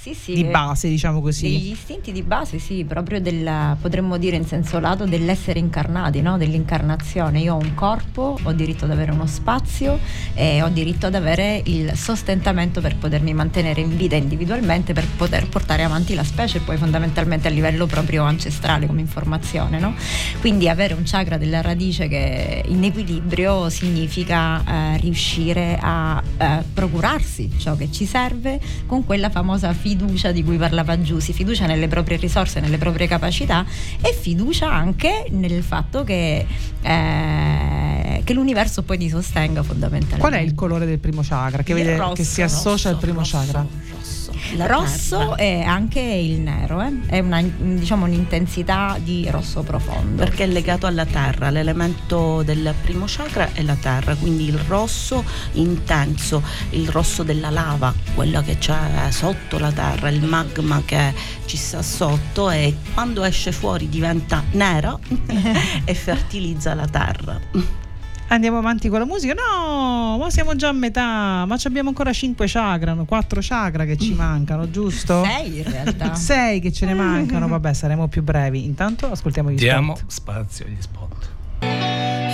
sì, 0.06 0.14
sì, 0.14 0.34
di 0.34 0.44
base, 0.44 0.88
diciamo 0.88 1.20
così. 1.20 1.50
Degli 1.50 1.70
istinti 1.70 2.12
di 2.12 2.22
base, 2.22 2.60
sì, 2.60 2.84
proprio 2.84 3.20
del, 3.20 3.76
potremmo 3.80 4.18
dire 4.18 4.36
in 4.36 4.44
senso 4.44 4.78
lato 4.78 5.04
dell'essere 5.04 5.58
incarnati, 5.58 6.20
no? 6.20 6.36
dell'incarnazione. 6.36 7.40
Io 7.40 7.54
ho 7.54 7.58
un 7.58 7.74
corpo, 7.74 8.38
ho 8.40 8.52
diritto 8.52 8.84
ad 8.84 8.92
avere 8.92 9.10
uno 9.10 9.26
spazio 9.26 9.98
e 10.34 10.62
ho 10.62 10.68
diritto 10.68 11.06
ad 11.06 11.14
avere 11.16 11.60
il 11.64 11.96
sostentamento 11.96 12.80
per 12.80 12.96
potermi 12.96 13.34
mantenere 13.34 13.80
in 13.80 13.96
vita 13.96 14.14
individualmente, 14.14 14.92
per 14.92 15.06
poter 15.16 15.48
portare 15.48 15.82
avanti 15.82 16.14
la 16.14 16.24
specie, 16.24 16.60
poi 16.60 16.76
fondamentalmente 16.76 17.48
a 17.48 17.50
livello 17.50 17.86
proprio 17.86 18.22
ancestrale 18.22 18.86
come 18.86 19.00
informazione. 19.00 19.80
No? 19.80 19.94
Quindi 20.40 20.68
avere 20.68 20.94
un 20.94 21.02
chakra 21.04 21.36
della 21.36 21.62
radice 21.62 22.06
che 22.06 22.62
è 22.62 22.68
in 22.68 22.84
equilibrio 22.84 23.68
significa 23.70 24.62
eh, 24.64 24.96
riuscire 24.98 25.78
a 25.80 26.22
eh, 26.38 26.62
procurarsi 26.72 27.50
ciò 27.58 27.74
che 27.74 27.90
ci 27.90 28.06
serve 28.06 28.60
con 28.86 29.04
quella 29.04 29.30
famosa 29.30 29.72
fiducia 29.72 29.94
fiducia 29.96 30.30
di 30.30 30.44
cui 30.44 30.58
parlava 30.58 31.00
Giussi, 31.00 31.32
fiducia 31.32 31.66
nelle 31.66 31.88
proprie 31.88 32.18
risorse, 32.18 32.60
nelle 32.60 32.76
proprie 32.76 33.06
capacità 33.06 33.64
e 34.02 34.12
fiducia 34.12 34.70
anche 34.70 35.26
nel 35.30 35.62
fatto 35.62 36.04
che, 36.04 36.46
eh, 36.82 38.20
che 38.22 38.32
l'universo 38.34 38.82
poi 38.82 38.98
ti 38.98 39.08
sostenga 39.08 39.62
fondamentalmente. 39.62 40.20
Qual 40.20 40.32
è 40.34 40.40
il 40.40 40.54
colore 40.54 40.84
del 40.84 40.98
primo 40.98 41.22
chakra 41.24 41.62
che, 41.62 41.72
vede, 41.72 41.96
rosso, 41.96 42.12
che 42.12 42.24
si 42.24 42.42
associa 42.42 42.70
rosso, 42.70 42.88
al 42.88 42.98
primo 42.98 43.18
rosso, 43.20 43.38
chakra? 43.38 43.60
Rosso. 43.60 44.15
Il 44.52 44.66
rosso 44.66 45.36
e 45.36 45.62
anche 45.62 46.00
il 46.00 46.40
nero, 46.40 46.80
eh? 46.82 46.92
è 47.06 47.18
una, 47.20 47.42
diciamo, 47.42 48.04
un'intensità 48.04 48.98
di 49.02 49.28
rosso 49.30 49.62
profondo. 49.62 50.22
Perché 50.22 50.44
è 50.44 50.46
legato 50.46 50.86
alla 50.86 51.04
terra, 51.04 51.50
l'elemento 51.50 52.42
del 52.42 52.74
primo 52.82 53.04
chakra 53.06 53.52
è 53.52 53.62
la 53.62 53.76
terra, 53.76 54.14
quindi 54.14 54.46
il 54.46 54.58
rosso 54.58 55.24
intenso, 55.52 56.42
il 56.70 56.88
rosso 56.88 57.22
della 57.22 57.50
lava, 57.50 57.92
quella 58.14 58.42
che 58.42 58.58
c'è 58.58 59.10
sotto 59.10 59.58
la 59.58 59.72
terra, 59.72 60.08
il 60.08 60.22
magma 60.22 60.82
che 60.84 61.12
ci 61.46 61.56
sta 61.56 61.82
sotto 61.82 62.50
e 62.50 62.76
quando 62.94 63.24
esce 63.24 63.52
fuori 63.52 63.88
diventa 63.88 64.42
nero 64.52 65.00
e 65.84 65.94
fertilizza 65.94 66.74
la 66.74 66.86
terra. 66.86 67.85
Andiamo 68.28 68.58
avanti 68.58 68.88
con 68.88 68.98
la 68.98 69.04
musica? 69.06 69.34
No, 69.34 70.18
ma 70.18 70.30
siamo 70.30 70.56
già 70.56 70.68
a 70.68 70.72
metà, 70.72 71.44
ma 71.46 71.56
abbiamo 71.62 71.90
ancora 71.90 72.12
5 72.12 72.46
chakra, 72.48 72.94
4 72.94 73.40
chakra 73.40 73.84
che 73.84 73.96
ci 73.96 74.14
mancano, 74.14 74.68
giusto? 74.68 75.22
6 75.24 75.56
in 75.58 75.62
realtà. 75.62 76.14
6 76.18 76.60
che 76.60 76.72
ce 76.72 76.86
ne 76.86 76.94
mancano, 76.94 77.46
vabbè 77.46 77.72
saremo 77.72 78.08
più 78.08 78.22
brevi. 78.24 78.64
Intanto 78.64 79.10
ascoltiamo 79.10 79.50
gli 79.52 79.56
Diamo 79.56 79.94
spot. 79.94 80.10
spazio 80.10 80.66
agli 80.66 80.76
spot. 80.80 81.30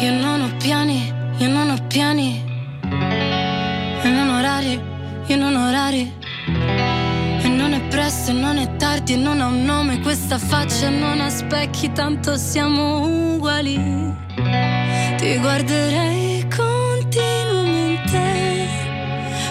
Io 0.02 0.12
non 0.20 0.40
ho 0.40 0.50
piani, 0.56 1.12
io 1.38 1.48
non 1.48 1.68
ho 1.70 1.76
piani. 1.86 2.42
E 4.02 4.08
non 4.08 4.28
orari, 4.30 4.80
io 5.26 5.36
non 5.36 5.54
ho 5.54 5.68
orari. 5.68 6.12
E 8.24 8.32
non 8.34 8.56
è 8.56 8.76
tardi 8.76 9.14
e 9.14 9.16
non 9.16 9.40
ha 9.40 9.46
un 9.46 9.64
nome 9.64 10.00
questa 10.00 10.38
faccia 10.38 10.88
non 10.88 11.20
ha 11.20 11.28
specchi, 11.28 11.90
tanto 11.92 12.36
siamo 12.36 13.34
uguali. 13.34 13.74
Ti 15.16 15.38
guarderei 15.38 16.46
continuamente. 16.48 18.68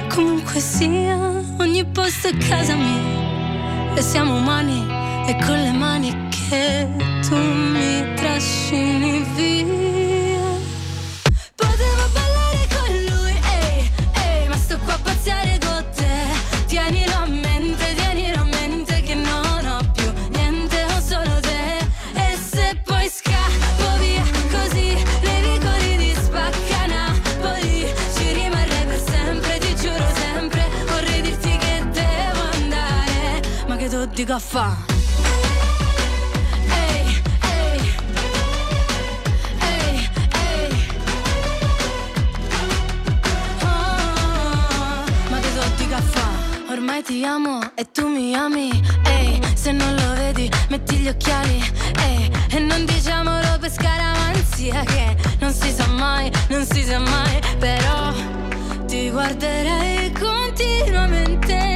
Comunque 0.07 0.59
sia, 0.59 1.17
ogni 1.59 1.85
posto 1.85 2.29
è 2.29 2.37
casa 2.37 2.75
mia. 2.75 3.95
E 3.95 4.01
siamo 4.01 4.35
umani 4.35 4.85
e 5.27 5.35
con 5.45 5.61
le 5.61 5.71
mani 5.71 6.29
che 6.29 6.87
tu 7.27 7.35
mi 7.35 8.13
trascini 8.15 9.23
via. 9.35 10.00
Ma 34.25 34.37
che 34.37 34.39
fa'? 34.39 34.77
Oh, 43.61 45.05
ma 45.29 45.39
che 45.39 45.49
so 45.55 45.63
di 45.75 45.87
caffè 45.87 46.27
Ormai 46.69 47.01
ti 47.03 47.25
amo 47.25 47.59
e 47.75 47.85
tu 47.91 48.07
mi 48.07 48.35
ami. 48.35 48.69
Ehi, 49.05 49.41
se 49.55 49.71
non 49.71 49.95
lo 49.95 50.13
vedi 50.13 50.49
metti 50.69 50.97
gli 50.97 51.07
occhiali. 51.07 51.63
Ehi, 51.99 52.31
e 52.49 52.59
non 52.59 52.85
diciamolo 52.85 53.57
per 53.59 53.71
scaramanzia 53.71 54.83
Che 54.83 55.15
non 55.39 55.51
si 55.51 55.71
sa 55.71 55.87
mai, 55.87 56.31
non 56.49 56.65
si 56.65 56.83
sa 56.83 56.99
mai. 56.99 57.39
Però 57.57 58.13
ti 58.85 59.09
guarderei 59.09 60.11
continuamente 60.11 61.70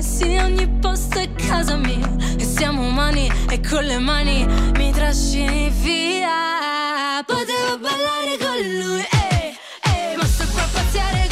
Sia 0.00 0.44
ogni 0.44 0.68
posto 0.80 1.18
è 1.18 1.28
casa 1.34 1.76
mia. 1.76 2.16
E 2.38 2.44
siamo 2.44 2.86
umani 2.86 3.30
e 3.50 3.60
con 3.60 3.84
le 3.84 3.98
mani 3.98 4.44
mi 4.76 4.90
trascini 4.90 5.70
via. 5.70 7.22
Potevo 7.26 7.78
ballare 7.78 8.36
con 8.38 8.56
lui, 8.80 9.00
ehi, 9.00 9.56
ehi 9.82 10.16
Ma 10.16 10.24
sto 10.24 10.44
qua 10.52 10.62
a 10.62 10.68
pazziare 10.72 11.31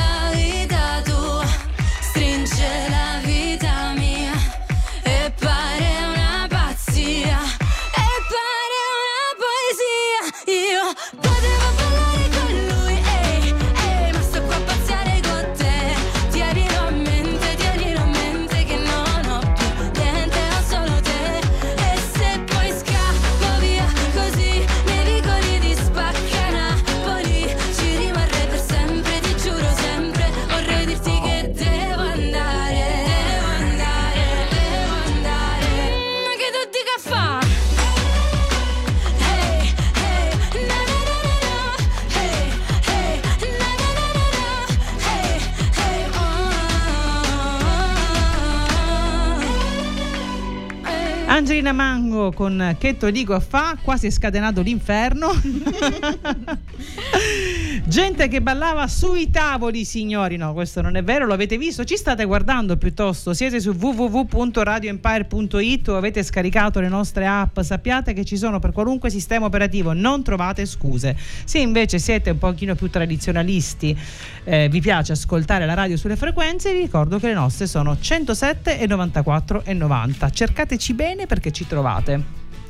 Angelina 51.31 51.71
Mango 51.71 52.33
con 52.33 52.75
Che 52.77 52.97
to 52.97 53.09
dico 53.09 53.33
a 53.33 53.39
fa, 53.39 53.77
quasi 53.81 54.07
è 54.07 54.09
scatenato 54.09 54.61
l'inferno. 54.61 55.31
Gente 57.83 58.27
che 58.27 58.41
ballava 58.41 58.87
sui 58.87 59.31
tavoli, 59.31 59.85
signori. 59.85 60.37
No, 60.37 60.53
questo 60.53 60.81
non 60.81 60.95
è 60.95 61.03
vero, 61.03 61.25
lo 61.25 61.33
avete 61.33 61.57
visto? 61.57 61.83
Ci 61.83 61.97
state 61.97 62.25
guardando 62.25 62.77
piuttosto? 62.77 63.33
Siete 63.33 63.59
su 63.59 63.71
www.radioempire.it 63.71 65.87
o 65.89 65.97
avete 65.97 66.21
scaricato 66.23 66.79
le 66.79 66.87
nostre 66.87 67.25
app? 67.25 67.59
Sappiate 67.59 68.13
che 68.13 68.23
ci 68.23 68.37
sono 68.37 68.59
per 68.59 68.71
qualunque 68.71 69.09
sistema 69.09 69.47
operativo, 69.47 69.93
non 69.93 70.21
trovate 70.23 70.65
scuse. 70.65 71.17
Se 71.43 71.57
invece 71.57 71.99
siete 71.99 72.29
un 72.29 72.37
pochino 72.37 72.75
più 72.75 72.89
tradizionalisti, 72.89 73.97
eh, 74.43 74.69
vi 74.69 74.79
piace 74.79 75.11
ascoltare 75.13 75.65
la 75.65 75.73
radio 75.73 75.97
sulle 75.97 76.15
frequenze, 76.15 76.71
vi 76.71 76.81
ricordo 76.81 77.17
che 77.19 77.27
le 77.27 77.33
nostre 77.33 77.65
sono 77.67 77.99
107 77.99 78.79
e 78.79 78.87
94 78.87 79.63
e 79.65 79.73
90. 79.73 80.29
Cercateci 80.29 80.93
bene 80.93 81.25
perché 81.25 81.51
ci 81.51 81.67
trovate. 81.67 82.23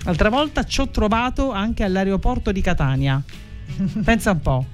L'altra 0.03 0.29
volta 0.29 0.63
ci 0.63 0.81
ho 0.81 0.89
trovato 0.89 1.51
anche 1.51 1.83
all'aeroporto 1.83 2.51
di 2.51 2.61
Catania. 2.61 3.21
Pensa 4.03 4.31
un 4.31 4.41
po'. 4.41 4.65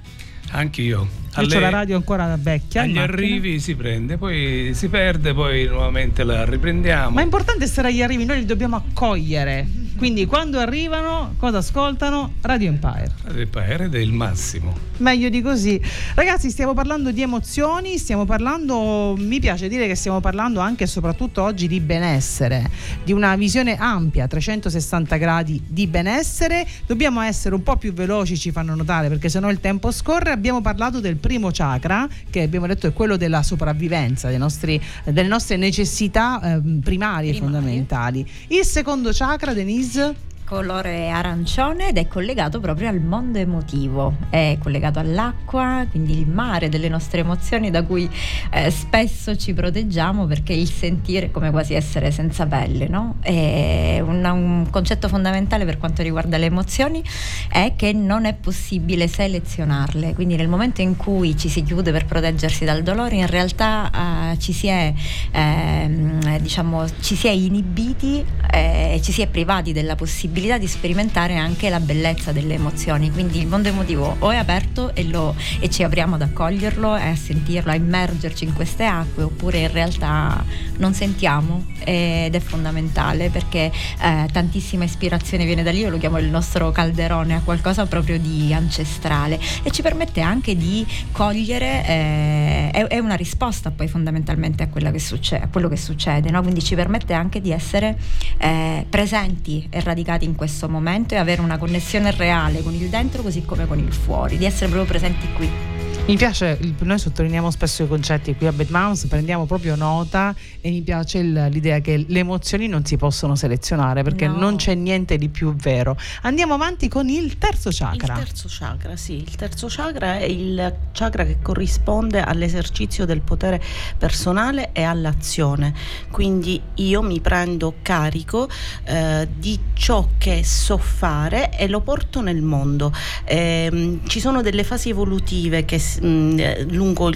Anch'io. 0.51 1.07
Io 1.37 1.57
ho 1.57 1.59
la 1.59 1.69
radio 1.69 1.95
ancora 1.97 2.35
vecchia. 2.39 2.81
agli 2.81 2.97
arrivi 2.97 3.59
si 3.59 3.75
prende, 3.75 4.17
poi 4.17 4.71
si 4.73 4.87
perde, 4.87 5.33
poi 5.33 5.65
nuovamente 5.65 6.23
la 6.23 6.45
riprendiamo. 6.45 7.11
Ma 7.11 7.21
è 7.21 7.23
importante 7.23 7.67
stare 7.67 7.89
agli 7.89 8.01
arrivi, 8.01 8.25
noi 8.25 8.39
li 8.39 8.45
dobbiamo 8.45 8.75
accogliere. 8.75 9.67
Quindi 9.97 10.25
quando 10.27 10.59
arrivano, 10.59 11.33
cosa 11.39 11.57
ascoltano? 11.57 12.33
Radio 12.41 12.69
Empire. 12.69 13.47
Paere 13.49 13.89
è 13.91 13.97
il 13.97 14.13
massimo. 14.13 14.75
Meglio 14.97 15.29
di 15.29 15.41
così. 15.41 15.81
Ragazzi, 16.13 16.51
stiamo 16.51 16.73
parlando 16.75 17.11
di 17.11 17.21
emozioni, 17.23 17.97
stiamo 17.97 18.23
parlando, 18.25 19.15
mi 19.17 19.39
piace 19.39 19.67
dire 19.67 19.87
che 19.87 19.95
stiamo 19.95 20.19
parlando 20.19 20.59
anche 20.59 20.83
e 20.83 20.87
soprattutto 20.87 21.41
oggi 21.41 21.67
di 21.67 21.79
benessere, 21.79 22.69
di 23.03 23.11
una 23.11 23.35
visione 23.35 23.75
ampia, 23.77 24.27
360 24.27 25.17
gradi 25.17 25.63
di 25.67 25.87
benessere. 25.87 26.67
Dobbiamo 26.85 27.21
essere 27.21 27.55
un 27.55 27.63
po' 27.63 27.75
più 27.77 27.91
veloci, 27.93 28.37
ci 28.37 28.51
fanno 28.51 28.75
notare, 28.75 29.07
perché 29.07 29.29
sennò 29.29 29.49
il 29.49 29.59
tempo 29.59 29.91
scorre. 29.91 30.29
Abbiamo 30.31 30.61
parlato 30.61 30.99
del 30.99 31.15
primo 31.15 31.49
chakra, 31.51 32.07
che 32.29 32.43
abbiamo 32.43 32.67
detto 32.67 32.85
è 32.85 32.93
quello 32.93 33.17
della 33.17 33.41
sopravvivenza, 33.41 34.29
dei 34.29 34.37
nostri- 34.37 34.79
delle 35.05 35.27
nostre 35.27 35.57
necessità 35.57 36.39
ehm, 36.43 36.81
primarie, 36.81 37.31
Primarie. 37.31 37.33
fondamentali. 37.33 38.27
Il 38.49 38.63
secondo 38.63 39.09
chakra, 39.11 39.53
Denise? 39.53 39.85
Lives. 39.95 40.26
Colore 40.47 41.09
arancione 41.09 41.89
ed 41.89 41.97
è 41.97 42.07
collegato 42.07 42.61
proprio 42.61 42.87
al 42.87 43.01
mondo 43.01 43.37
emotivo, 43.37 44.15
è 44.29 44.57
collegato 44.63 44.97
all'acqua, 44.97 45.85
quindi 45.89 46.17
il 46.17 46.25
mare 46.25 46.69
delle 46.69 46.87
nostre 46.87 47.19
emozioni 47.19 47.69
da 47.69 47.83
cui 47.83 48.09
eh, 48.51 48.71
spesso 48.71 49.35
ci 49.35 49.53
proteggiamo 49.53 50.25
perché 50.25 50.53
il 50.53 50.71
sentire 50.71 51.25
è 51.25 51.31
come 51.31 51.51
quasi 51.51 51.73
essere 51.73 52.11
senza 52.11 52.45
pelle, 52.45 52.87
no? 52.87 53.17
È 53.19 53.99
un, 53.99 54.23
un 54.23 54.67
concetto 54.69 55.09
fondamentale 55.09 55.65
per 55.65 55.77
quanto 55.77 56.01
riguarda 56.01 56.37
le 56.37 56.45
emozioni 56.45 57.03
è 57.49 57.73
che 57.75 57.91
non 57.91 58.23
è 58.23 58.33
possibile 58.33 59.09
selezionarle, 59.09 60.13
quindi 60.13 60.37
nel 60.37 60.47
momento 60.47 60.79
in 60.81 60.95
cui 60.95 61.37
ci 61.37 61.49
si 61.49 61.61
chiude 61.61 61.91
per 61.91 62.05
proteggersi 62.05 62.63
dal 62.63 62.83
dolore 62.83 63.17
in 63.17 63.27
realtà 63.27 64.31
eh, 64.31 64.39
ci 64.39 64.53
si 64.53 64.67
è 64.67 64.93
eh, 65.29 66.39
diciamo 66.39 66.85
ci 67.01 67.15
si 67.15 67.27
è 67.27 67.31
inibiti 67.31 68.23
e 68.49 68.93
eh, 68.93 69.01
ci 69.01 69.11
si 69.11 69.21
è 69.21 69.27
privati 69.27 69.73
della 69.73 69.95
possibilità 69.95 70.35
possibilità 70.37 70.59
di 70.59 70.67
sperimentare 70.67 71.35
anche 71.35 71.67
la 71.67 71.79
bellezza 71.79 72.31
delle 72.31 72.53
emozioni, 72.53 73.09
quindi 73.09 73.39
il 73.39 73.47
mondo 73.47 73.69
emotivo 73.69 74.17
o 74.19 74.29
è 74.29 74.35
aperto 74.35 74.93
e, 74.93 75.03
lo, 75.05 75.35
e 75.59 75.67
ci 75.67 75.81
apriamo 75.81 76.13
ad 76.13 76.21
accoglierlo 76.21 76.95
e 76.95 77.07
a 77.09 77.15
sentirlo, 77.15 77.71
a 77.71 77.75
immergerci 77.75 78.43
in 78.43 78.53
queste 78.53 78.85
acque, 78.85 79.23
oppure 79.23 79.61
in 79.61 79.71
realtà 79.71 80.43
non 80.77 80.93
sentiamo 80.93 81.65
ed 81.79 82.35
è 82.35 82.39
fondamentale 82.39 83.29
perché 83.29 83.71
eh, 83.99 84.27
tantissima 84.31 84.83
ispirazione 84.83 85.43
viene 85.45 85.63
da 85.63 85.71
lì, 85.71 85.79
io 85.79 85.89
lo 85.89 85.97
chiamo 85.97 86.19
il 86.19 86.29
nostro 86.29 86.69
calderone, 86.69 87.33
a 87.33 87.41
qualcosa 87.43 87.87
proprio 87.87 88.19
di 88.19 88.53
ancestrale 88.53 89.39
e 89.63 89.71
ci 89.71 89.81
permette 89.81 90.21
anche 90.21 90.55
di 90.55 90.85
cogliere, 91.13 91.83
eh, 91.87 92.69
è, 92.71 92.85
è, 92.85 92.99
una 92.99 93.15
risposta 93.15 93.71
poi 93.71 93.87
fondamentalmente 93.87 94.61
a, 94.61 94.91
che 94.91 94.99
succede, 94.99 95.45
a 95.45 95.47
quello 95.47 95.67
che 95.67 95.77
succede, 95.77 96.29
no? 96.29 96.43
quindi 96.43 96.61
ci 96.61 96.75
permette 96.75 97.13
anche 97.13 97.41
di 97.41 97.51
essere 97.51 97.97
eh, 98.37 98.85
presenti 98.87 99.65
e 99.71 99.79
radicati 99.79 100.25
in 100.27 100.35
questo 100.35 100.69
momento 100.69 101.13
e 101.13 101.17
avere 101.17 101.41
una 101.41 101.57
connessione 101.57 102.11
reale 102.11 102.61
con 102.61 102.73
il 102.73 102.89
dentro 102.89 103.21
così 103.21 103.43
come 103.43 103.65
con 103.65 103.79
il 103.79 103.93
fuori, 103.93 104.37
di 104.37 104.45
essere 104.45 104.69
proprio 104.69 104.87
presenti 104.87 105.31
qui. 105.33 105.76
Mi 106.07 106.15
piace, 106.15 106.57
noi 106.83 106.99
sottolineiamo 106.99 107.51
spesso 107.51 107.83
i 107.83 107.87
concetti 107.89 108.33
qui 108.33 108.47
a 108.47 108.53
Bad 108.53 108.69
Mouse, 108.69 109.07
prendiamo 109.07 109.45
proprio 109.45 109.75
nota 109.75 110.33
e 110.61 110.69
mi 110.69 110.81
piace 110.81 111.21
l'idea 111.21 111.81
che 111.81 112.05
le 112.07 112.19
emozioni 112.19 112.69
non 112.69 112.85
si 112.85 112.95
possono 112.95 113.35
selezionare 113.35 114.03
perché 114.03 114.25
no. 114.25 114.37
non 114.37 114.55
c'è 114.55 114.73
niente 114.73 115.17
di 115.17 115.27
più 115.27 115.53
vero. 115.53 115.97
Andiamo 116.21 116.53
avanti 116.53 116.87
con 116.87 117.09
il 117.09 117.37
terzo 117.37 117.71
chakra. 117.73 118.13
Il 118.13 118.23
terzo 118.23 118.47
chakra, 118.49 118.95
sì, 118.95 119.17
il 119.17 119.35
terzo 119.35 119.67
chakra 119.69 120.19
è 120.19 120.23
il 120.23 120.73
chakra 120.93 121.25
che 121.25 121.39
corrisponde 121.41 122.21
all'esercizio 122.21 123.03
del 123.03 123.19
potere 123.19 123.61
personale 123.97 124.69
e 124.71 124.83
all'azione. 124.83 125.73
Quindi 126.09 126.61
io 126.75 127.01
mi 127.01 127.19
prendo 127.19 127.79
carico 127.81 128.47
eh, 128.85 129.27
di 129.35 129.59
ciò 129.73 130.07
che 130.17 130.45
so 130.45 130.77
fare 130.77 131.51
e 131.57 131.67
lo 131.67 131.81
porto 131.81 132.21
nel 132.21 132.41
mondo. 132.41 132.93
Eh, 133.25 133.99
ci 134.07 134.21
sono 134.21 134.41
delle 134.41 134.63
fasi 134.63 134.87
evolutive 134.87 135.65
che 135.65 135.77
lungo 135.99 137.11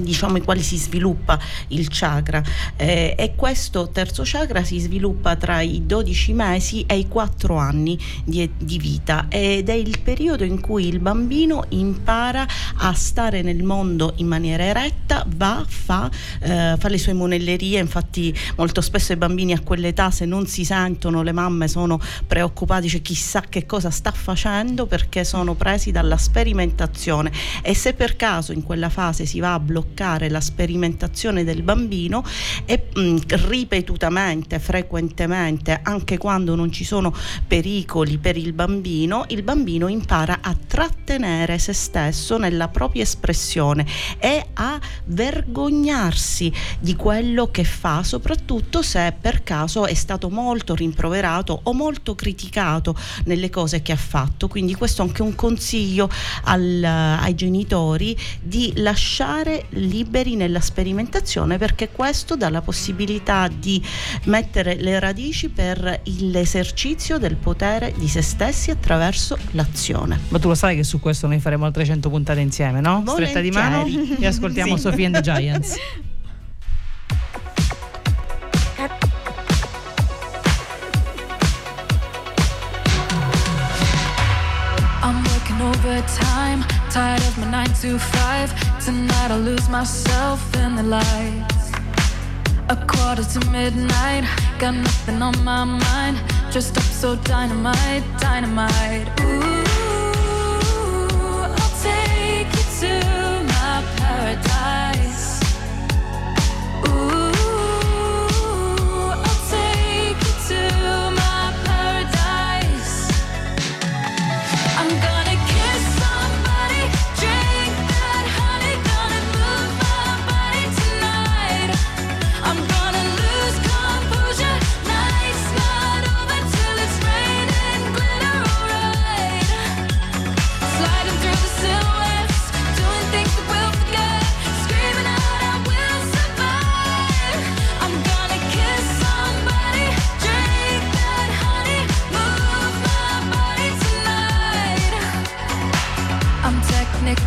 diciamo, 0.00 0.36
i 0.36 0.42
quali 0.42 0.62
si 0.62 0.76
sviluppa 0.76 1.38
il 1.68 1.88
chakra. 1.88 2.42
Eh, 2.76 3.14
e 3.16 3.34
questo 3.34 3.90
terzo 3.90 4.22
chakra 4.24 4.62
si 4.64 4.78
sviluppa 4.78 5.36
tra 5.36 5.60
i 5.60 5.82
12 5.86 6.32
mesi 6.32 6.84
e 6.86 6.98
i 6.98 7.08
4 7.08 7.56
anni 7.56 7.98
di, 8.24 8.50
di 8.56 8.78
vita 8.78 9.26
ed 9.28 9.68
è 9.68 9.72
il 9.72 10.00
periodo 10.00 10.44
in 10.44 10.60
cui 10.60 10.86
il 10.86 10.98
bambino 11.00 11.64
impara 11.70 12.46
a 12.76 12.92
stare 12.94 13.42
nel 13.42 13.62
mondo 13.62 14.14
in 14.16 14.26
maniera 14.26 14.64
eretta, 14.64 15.24
va, 15.36 15.64
fa, 15.66 16.10
eh, 16.40 16.74
fa 16.78 16.88
le 16.88 16.98
sue 16.98 17.12
monellerie, 17.12 17.78
infatti 17.78 18.36
molto 18.56 18.80
spesso 18.80 19.12
i 19.12 19.16
bambini 19.16 19.52
a 19.52 19.60
quell'età 19.60 20.10
se 20.10 20.24
non 20.24 20.46
si 20.46 20.64
sentono 20.64 21.22
le 21.22 21.32
mamme 21.32 21.68
sono 21.68 22.00
preoccupati, 22.26 22.88
cioè 22.88 23.02
chissà 23.02 23.42
che 23.48 23.66
cosa 23.66 23.90
sta 23.90 24.10
facendo 24.12 24.86
perché 24.86 25.24
sono 25.24 25.54
presi 25.54 25.90
dalla 25.90 26.16
sperimentazione 26.16 27.32
e 27.62 27.74
se 27.74 27.92
per 27.94 28.09
caso 28.16 28.52
in 28.52 28.62
quella 28.62 28.88
fase 28.88 29.26
si 29.26 29.40
va 29.40 29.54
a 29.54 29.60
bloccare 29.60 30.28
la 30.28 30.40
sperimentazione 30.40 31.44
del 31.44 31.62
bambino 31.62 32.24
e 32.64 32.88
mh, 32.94 33.00
mm, 33.00 33.16
ripetutamente, 33.48 34.58
frequentemente, 34.58 35.80
anche 35.82 36.18
quando 36.18 36.54
non 36.54 36.72
ci 36.72 36.84
sono 36.84 37.14
pericoli 37.46 38.18
per 38.18 38.36
il 38.36 38.52
bambino, 38.52 39.24
il 39.28 39.42
bambino 39.42 39.88
impara 39.88 40.38
a 40.40 40.54
trattenere 40.54 41.58
se 41.58 41.72
stesso 41.72 42.38
nella 42.38 42.68
propria 42.68 43.02
espressione 43.02 43.86
e 44.18 44.46
a 44.54 44.78
vergognarsi 45.06 46.52
di 46.78 46.96
quello 46.96 47.50
che 47.50 47.64
fa, 47.64 48.02
soprattutto 48.02 48.82
se 48.82 49.14
per 49.18 49.42
caso 49.42 49.86
è 49.86 49.94
stato 49.94 50.30
molto 50.30 50.74
rimproverato 50.74 51.60
o 51.64 51.72
molto 51.72 52.14
criticato 52.14 52.94
nelle 53.24 53.50
cose 53.50 53.82
che 53.82 53.92
ha 53.92 53.96
fatto. 53.96 54.48
Quindi 54.48 54.74
questo 54.74 55.02
è 55.02 55.06
anche 55.06 55.22
un 55.22 55.34
consiglio 55.34 56.08
al, 56.44 56.82
ai 56.82 57.34
genitori 57.34 57.89
genitori 57.90 58.16
di 58.40 58.72
lasciare 58.76 59.66
liberi 59.70 60.36
nella 60.36 60.60
sperimentazione 60.60 61.58
perché 61.58 61.90
questo 61.90 62.36
dà 62.36 62.48
la 62.48 62.60
possibilità 62.60 63.48
di 63.48 63.82
mettere 64.24 64.76
le 64.76 64.98
radici 64.98 65.48
per 65.48 66.02
l'esercizio 66.04 67.18
del 67.18 67.36
potere 67.36 67.92
di 67.96 68.08
se 68.08 68.22
stessi 68.22 68.70
attraverso 68.70 69.36
l'azione. 69.52 70.18
Ma 70.28 70.38
tu 70.38 70.48
lo 70.48 70.54
sai 70.54 70.76
che 70.76 70.84
su 70.84 71.00
questo 71.00 71.26
noi 71.26 71.40
faremo 71.40 71.64
altre 71.64 71.84
100 71.84 72.08
puntate 72.08 72.40
insieme, 72.40 72.80
no? 72.80 73.02
Stretta 73.06 73.40
di 73.40 73.50
mano 73.50 73.86
e 74.18 74.26
ascoltiamo 74.26 74.76
sì. 74.76 74.82
Sofia 74.82 75.06
and 75.06 75.14
the 75.16 75.22
Giants. 75.22 75.76
Tired 86.90 87.22
of 87.22 87.38
my 87.38 87.48
nine 87.48 87.72
to 87.82 87.98
five. 88.00 88.52
Tonight 88.84 89.30
I'll 89.30 89.38
lose 89.38 89.68
myself 89.68 90.40
in 90.56 90.74
the 90.74 90.82
lights. 90.82 91.70
A 92.68 92.74
quarter 92.74 93.22
to 93.22 93.50
midnight. 93.50 94.24
Got 94.58 94.74
nothing 94.74 95.22
on 95.22 95.44
my 95.44 95.64
mind. 95.64 96.20
Dressed 96.50 96.76
up 96.76 96.82
so 96.82 97.14
dynamite, 97.14 98.02
dynamite. 98.18 99.08
Ooh, 99.20 99.64
I'll 101.60 101.74
take 101.80 102.48
you 102.58 102.64
to 102.80 102.92
my 103.54 103.84
paradise. 103.96 105.40
Ooh. 106.88 107.19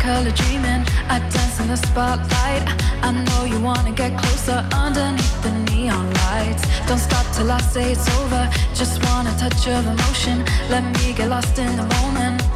Color 0.04 0.30
dreaming. 0.32 0.82
I 1.08 1.18
dance 1.32 1.60
in 1.60 1.68
the 1.68 1.76
spotlight. 1.76 2.62
I 3.06 3.10
know 3.26 3.44
you 3.44 3.58
wanna 3.60 3.92
get 3.92 4.12
closer 4.18 4.58
underneath 4.84 5.42
the 5.42 5.52
neon 5.68 6.06
lights. 6.24 6.64
Don't 6.86 6.98
stop 7.08 7.26
till 7.34 7.50
I 7.50 7.60
say 7.72 7.92
it's 7.92 8.08
over. 8.18 8.42
Just 8.74 9.02
want 9.06 9.28
a 9.28 9.34
touch 9.42 9.66
of 9.66 9.86
emotion. 9.94 10.44
Let 10.68 10.84
me 10.96 11.14
get 11.14 11.28
lost 11.30 11.58
in 11.58 11.74
the 11.80 11.86
moment. 11.96 12.53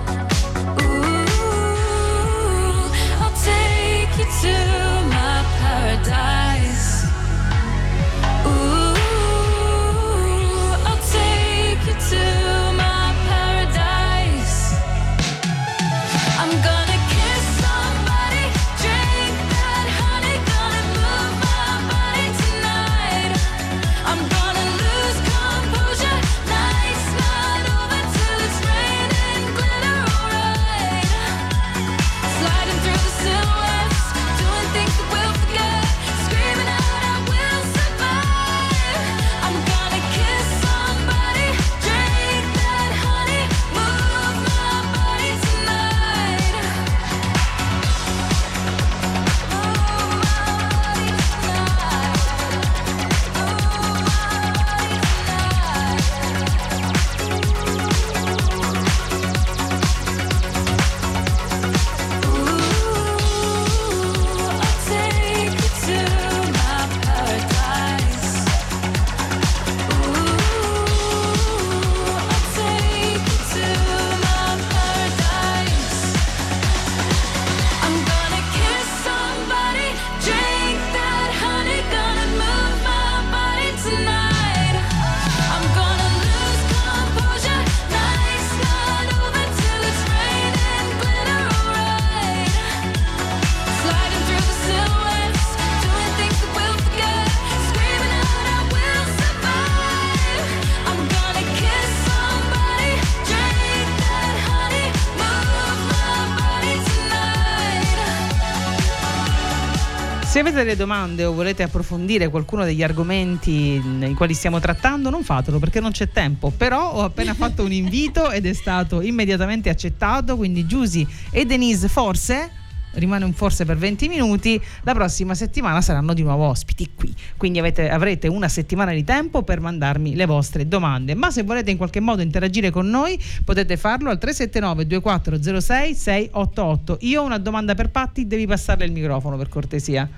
Delle 110.58 110.76
domande 110.76 111.24
o 111.24 111.32
volete 111.32 111.62
approfondire 111.62 112.28
qualcuno 112.28 112.64
degli 112.64 112.82
argomenti 112.82 113.80
nei 113.80 114.14
quali 114.14 114.34
stiamo 114.34 114.60
trattando, 114.60 115.10
non 115.10 115.22
fatelo 115.22 115.58
perché 115.58 115.80
non 115.80 115.92
c'è 115.92 116.10
tempo. 116.10 116.52
Però 116.56 116.92
ho 116.92 117.04
appena 117.04 117.34
fatto 117.34 117.64
un 117.64 117.72
invito 117.72 118.30
ed 118.30 118.46
è 118.46 118.52
stato 118.52 119.00
immediatamente 119.00 119.68
accettato. 119.68 120.36
Quindi 120.36 120.66
Giusy 120.66 121.06
e 121.30 121.44
Denise 121.44 121.88
forse 121.88 122.50
rimane 122.92 123.24
un 123.24 123.32
forse 123.32 123.64
per 123.64 123.76
20 123.76 124.08
minuti, 124.08 124.60
la 124.82 124.94
prossima 124.94 125.34
settimana 125.34 125.80
saranno 125.80 126.14
di 126.14 126.22
nuovo 126.22 126.44
ospiti 126.46 126.90
qui. 126.94 127.14
Quindi 127.36 127.58
avete, 127.58 127.88
avrete 127.88 128.28
una 128.28 128.48
settimana 128.48 128.92
di 128.92 129.04
tempo 129.04 129.42
per 129.42 129.60
mandarmi 129.60 130.14
le 130.14 130.26
vostre 130.26 130.66
domande. 130.66 131.14
Ma 131.14 131.30
se 131.30 131.42
volete 131.42 131.70
in 131.70 131.76
qualche 131.76 132.00
modo 132.00 132.22
interagire 132.22 132.70
con 132.70 132.88
noi, 132.88 133.18
potete 133.44 133.76
farlo 133.76 134.10
al 134.10 134.18
379 134.18 134.86
2406 134.86 135.94
688. 135.94 136.98
Io 137.02 137.22
ho 137.22 137.24
una 137.24 137.38
domanda 137.38 137.74
per 137.74 137.90
Patti, 137.90 138.26
devi 138.26 138.46
passarle 138.46 138.84
il 138.84 138.92
microfono 138.92 139.36
per 139.36 139.48
cortesia. 139.48 140.08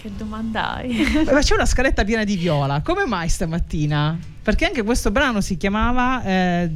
Che 0.00 0.10
domanda 0.16 0.76
hai? 0.76 0.96
Ma 1.30 1.40
c'è 1.40 1.52
una 1.52 1.66
scaletta 1.66 2.04
piena 2.04 2.24
di 2.24 2.36
viola. 2.36 2.80
Come 2.80 3.04
mai 3.04 3.28
stamattina? 3.28 4.18
Perché 4.42 4.64
anche 4.64 4.82
questo 4.82 5.10
brano 5.10 5.42
si 5.42 5.58
chiamava 5.58 6.22
eh, 6.24 6.70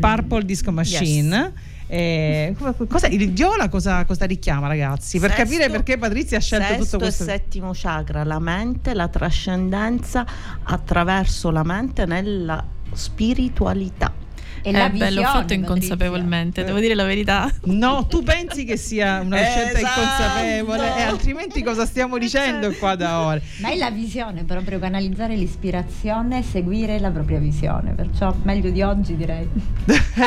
Purple 0.00 0.44
Disco 0.44 0.72
Machine. 0.72 1.36
Yes. 1.36 1.52
Eh, 1.86 2.56
cosa, 2.88 3.06
il 3.06 3.30
viola 3.30 3.68
cosa, 3.68 4.04
cosa, 4.04 4.24
richiama, 4.24 4.66
ragazzi? 4.66 5.20
Per 5.20 5.30
sesto, 5.30 5.44
capire 5.44 5.70
perché 5.70 5.98
Patrizia 5.98 6.38
ha 6.38 6.40
scelto 6.40 6.82
tutto 6.82 6.98
questo. 6.98 7.22
il 7.22 7.28
settimo 7.28 7.70
chakra, 7.72 8.24
la 8.24 8.40
mente, 8.40 8.92
la 8.92 9.06
trascendenza 9.06 10.26
attraverso 10.64 11.50
la 11.50 11.62
mente 11.62 12.06
nella 12.06 12.64
spiritualità. 12.92 14.12
E 14.62 14.70
eh, 14.70 14.90
beh, 14.90 15.10
l'ho 15.10 15.22
fatto 15.22 15.52
inconsapevolmente, 15.52 16.64
devo 16.64 16.78
dire 16.78 16.94
la 16.94 17.04
verità. 17.04 17.50
No, 17.64 18.06
tu 18.06 18.22
pensi 18.22 18.64
che 18.64 18.76
sia 18.76 19.20
una 19.20 19.38
scelta 19.38 19.78
esatto. 19.78 20.00
inconsapevole 20.00 20.96
e 20.96 21.02
altrimenti 21.02 21.62
cosa 21.62 21.86
stiamo 21.86 22.18
dicendo 22.18 22.72
qua 22.72 22.94
da 22.94 23.20
ora? 23.20 23.40
Ma 23.60 23.70
è 23.70 23.76
la 23.76 23.90
visione, 23.90 24.44
proprio 24.44 24.78
canalizzare 24.78 25.34
l'ispirazione 25.34 26.38
e 26.38 26.42
seguire 26.42 26.98
la 26.98 27.10
propria 27.10 27.38
visione, 27.38 27.92
perciò 27.92 28.34
meglio 28.42 28.70
di 28.70 28.82
oggi 28.82 29.16
direi. 29.16 29.48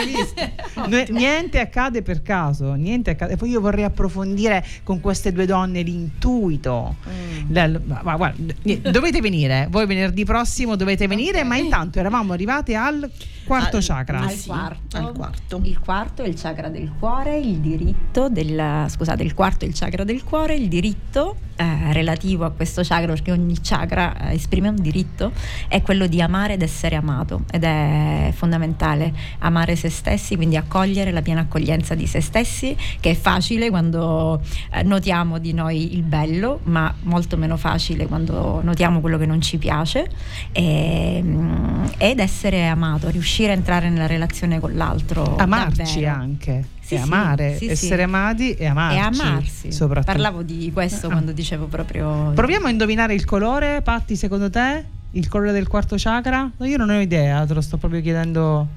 niente 1.09 1.59
accade 1.59 2.01
per 2.01 2.21
caso, 2.21 2.73
niente 2.73 3.11
accade. 3.11 3.33
E 3.33 3.37
poi 3.37 3.49
io 3.49 3.61
vorrei 3.61 3.83
approfondire 3.83 4.65
con 4.83 4.99
queste 4.99 5.31
due 5.31 5.45
donne 5.45 5.81
l'intuito. 5.81 6.95
Mm. 7.07 7.53
La, 7.53 7.69
ma, 7.83 8.15
guarda, 8.15 8.53
dovete 8.89 9.21
venire, 9.21 9.67
voi 9.69 9.85
venerdì 9.85 10.25
prossimo 10.25 10.75
dovete 10.75 11.07
venire, 11.07 11.39
okay. 11.39 11.47
ma 11.47 11.57
intanto 11.57 11.99
eravamo 11.99 12.33
arrivati 12.33 12.75
al 12.75 13.09
quarto 13.45 13.77
al, 13.77 13.83
chakra. 13.83 14.22
Al, 14.25 14.31
sì, 14.31 14.47
quarto. 14.47 14.97
al 14.97 15.11
quarto. 15.13 15.61
Il 15.63 15.79
quarto 15.79 16.23
è 16.23 16.27
il 16.27 16.39
chakra 16.39 16.69
del 16.69 16.91
cuore, 16.97 17.37
il 17.37 17.57
diritto 17.57 18.29
del 18.29 18.85
scusate, 18.87 19.23
il 19.23 19.33
quarto 19.33 19.65
è 19.65 19.67
il 19.67 19.73
chakra 19.75 20.03
del 20.03 20.23
cuore, 20.23 20.55
il 20.55 20.67
diritto 20.67 21.37
eh, 21.55 21.93
relativo 21.93 22.45
a 22.45 22.51
questo 22.51 22.81
chakra, 22.83 23.13
perché 23.13 23.31
ogni 23.31 23.55
chakra 23.61 24.29
eh, 24.29 24.33
esprime 24.33 24.69
un 24.69 24.81
diritto, 24.81 25.31
è 25.67 25.81
quello 25.83 26.07
di 26.07 26.19
amare 26.21 26.53
ed 26.53 26.63
essere 26.63 26.95
amato 26.95 27.43
ed 27.51 27.63
è 27.63 28.31
fondamentale 28.33 29.13
amare 29.39 29.75
se 29.75 29.89
stessi, 29.89 30.35
quindi 30.35 30.57
accogliere 30.57 31.11
la 31.11 31.21
piena 31.21 31.41
accoglienza 31.41 31.93
di 31.93 32.07
se 32.07 32.21
stessi, 32.21 32.75
che 32.99 33.11
è 33.11 33.15
facile 33.15 33.69
quando 33.69 34.41
eh, 34.71 34.81
notiamo 34.81 35.37
di 35.37 35.53
noi 35.53 35.93
il 35.93 36.01
bello, 36.01 36.59
ma 36.63 36.91
molto 37.03 37.37
meno 37.37 37.55
facile 37.55 38.07
quando 38.07 38.61
notiamo 38.63 38.99
quello 38.99 39.19
che 39.19 39.27
non 39.27 39.39
ci 39.39 39.57
piace 39.57 40.09
e, 40.51 41.19
mm, 41.21 41.85
ed 41.97 42.19
essere 42.19 42.65
amato, 42.65 43.09
riuscire 43.09 43.51
a 43.51 43.55
entrare 43.55 43.89
nella 43.89 44.07
relazione 44.13 44.59
con 44.59 44.75
l'altro. 44.75 45.35
Amarci 45.35 46.01
davvero. 46.01 46.13
anche 46.13 46.65
sì, 46.79 46.95
e 46.95 46.97
amare, 46.97 47.57
sì, 47.57 47.67
essere 47.67 47.97
sì. 47.97 48.01
amati 48.01 48.53
e 48.53 48.65
amarci. 48.65 48.97
E 48.97 49.01
amarsi. 49.01 49.71
Soprattutto. 49.71 50.11
Parlavo 50.11 50.41
di 50.41 50.69
questo 50.73 51.07
ah. 51.07 51.11
quando 51.11 51.31
dicevo 51.31 51.65
proprio. 51.65 52.31
Proviamo 52.33 52.67
a 52.67 52.69
indovinare 52.69 53.13
il 53.13 53.25
colore, 53.25 53.81
Patti, 53.81 54.15
secondo 54.15 54.49
te? 54.49 54.83
Il 55.11 55.27
colore 55.29 55.51
del 55.51 55.67
quarto 55.67 55.95
chakra? 55.97 56.49
io 56.59 56.77
non 56.77 56.89
ho 56.89 56.99
idea, 56.99 57.45
te 57.45 57.53
lo 57.53 57.61
sto 57.61 57.77
proprio 57.77 58.01
chiedendo. 58.01 58.67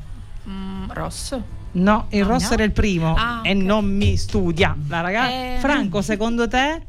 Mm, 0.48 0.90
rosso. 0.90 1.54
No, 1.72 2.06
il 2.10 2.22
ah, 2.22 2.26
rosso 2.26 2.48
no? 2.48 2.54
era 2.54 2.64
il 2.64 2.72
primo 2.72 3.14
ah, 3.14 3.40
e 3.42 3.52
non 3.52 3.84
mi 3.84 4.16
studia 4.16 4.76
la 4.88 5.00
ragazza. 5.00 5.30
Eh. 5.30 5.56
Franco, 5.58 6.00
secondo 6.00 6.48
te? 6.48 6.82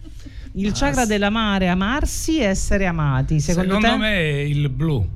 Il 0.53 0.71
chakra 0.73 1.05
dell'amare, 1.05 1.67
amarsi 1.67 2.39
e 2.39 2.45
essere 2.45 2.85
amati. 2.85 3.39
Secondo, 3.39 3.75
secondo 3.75 3.87
te? 3.89 3.97
me 3.97 4.15
è 4.15 4.39
il 4.39 4.69
blu. 4.69 5.07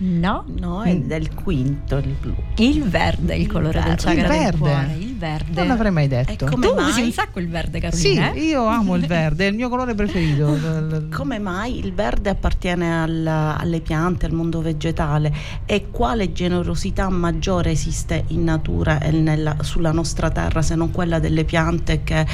No, 0.00 0.44
no, 0.58 0.82
è 0.82 0.96
del 0.96 1.34
quinto 1.34 1.96
il 1.96 2.14
blu. 2.20 2.34
Il 2.56 2.84
verde 2.84 3.32
è 3.32 3.36
il 3.36 3.48
colore 3.48 3.78
il 3.78 3.84
del 3.84 3.96
chakra 3.96 4.34
il 4.34 4.50
del 4.50 4.58
cuore. 4.58 5.07
Verde. 5.18 5.52
Non 5.52 5.66
l'avrei 5.66 5.90
mai 5.90 6.06
detto. 6.06 6.46
tu 6.46 6.74
mai? 6.74 6.90
usi 6.90 7.00
un 7.02 7.12
sacco 7.12 7.40
il 7.40 7.48
verde, 7.48 7.80
Carolina? 7.80 8.32
Sì, 8.32 8.38
eh? 8.38 8.44
io 8.44 8.66
amo 8.66 8.94
il 8.94 9.04
verde, 9.06 9.46
è 9.46 9.50
il 9.50 9.56
mio 9.56 9.68
colore 9.68 9.94
preferito. 9.94 10.56
come 11.12 11.40
mai 11.40 11.78
il 11.84 11.92
verde 11.92 12.30
appartiene 12.30 13.02
al, 13.02 13.26
alle 13.26 13.80
piante, 13.80 14.26
al 14.26 14.32
mondo 14.32 14.62
vegetale 14.62 15.34
e 15.66 15.90
quale 15.90 16.32
generosità 16.32 17.08
maggiore 17.08 17.72
esiste 17.72 18.24
in 18.28 18.44
natura 18.44 19.00
e 19.00 19.10
nella, 19.10 19.56
sulla 19.62 19.90
nostra 19.90 20.30
terra 20.30 20.62
se 20.62 20.76
non 20.76 20.92
quella 20.92 21.18
delle 21.18 21.44
piante 21.44 22.04
che 22.04 22.24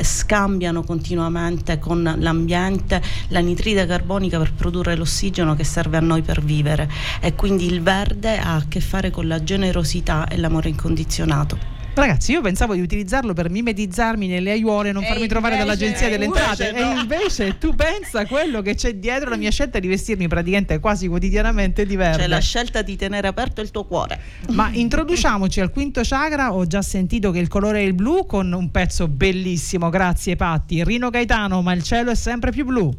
scambiano 0.00 0.82
continuamente 0.82 1.78
con 1.78 2.14
l'ambiente 2.18 3.02
l'anitride 3.28 3.84
carbonica 3.84 4.38
per 4.38 4.54
produrre 4.54 4.96
l'ossigeno 4.96 5.54
che 5.54 5.64
serve 5.64 5.98
a 5.98 6.00
noi 6.00 6.22
per 6.22 6.42
vivere 6.42 6.88
e 7.20 7.34
quindi 7.34 7.66
il 7.66 7.82
verde 7.82 8.38
ha 8.38 8.54
a 8.54 8.64
che 8.66 8.80
fare 8.80 9.10
con 9.10 9.26
la 9.28 9.42
generosità 9.42 10.26
e 10.26 10.38
l'amore 10.38 10.70
incondizionato. 10.70 11.79
Ragazzi, 12.00 12.32
io 12.32 12.40
pensavo 12.40 12.72
di 12.72 12.80
utilizzarlo 12.80 13.34
per 13.34 13.50
mimetizzarmi 13.50 14.26
nelle 14.26 14.52
aiuole 14.52 14.88
e 14.88 14.92
non 14.92 15.04
e 15.04 15.06
farmi 15.06 15.28
trovare 15.28 15.58
dall'agenzia 15.58 16.08
delle 16.08 16.24
entrate. 16.24 16.72
No. 16.72 16.78
E 16.78 17.00
invece 17.00 17.58
tu 17.58 17.74
pensa 17.74 18.20
a 18.20 18.26
quello 18.26 18.62
che 18.62 18.74
c'è 18.74 18.94
dietro 18.94 19.28
la 19.28 19.36
mia 19.36 19.50
scelta 19.50 19.78
di 19.78 19.86
vestirmi 19.86 20.26
praticamente 20.26 20.78
quasi 20.78 21.08
quotidianamente 21.08 21.84
di 21.84 21.96
verde. 21.96 22.22
C'è 22.22 22.28
la 22.28 22.38
scelta 22.38 22.80
di 22.80 22.96
tenere 22.96 23.28
aperto 23.28 23.60
il 23.60 23.70
tuo 23.70 23.84
cuore. 23.84 24.18
Ma 24.52 24.70
introduciamoci 24.72 25.60
al 25.60 25.70
quinto 25.70 26.00
chakra. 26.02 26.54
Ho 26.54 26.66
già 26.66 26.80
sentito 26.80 27.30
che 27.32 27.38
il 27.38 27.48
colore 27.48 27.80
è 27.80 27.82
il 27.82 27.92
blu 27.92 28.24
con 28.24 28.50
un 28.50 28.70
pezzo 28.70 29.06
bellissimo. 29.06 29.90
Grazie, 29.90 30.36
Patti. 30.36 30.82
Rino 30.82 31.10
Gaetano, 31.10 31.60
ma 31.60 31.74
il 31.74 31.82
cielo 31.82 32.12
è 32.12 32.14
sempre 32.14 32.50
più 32.50 32.64
blu. 32.64 32.90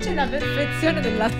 C'è 0.00 0.14
la 0.14 0.26
perfezione 0.26 1.00
della 1.00 1.30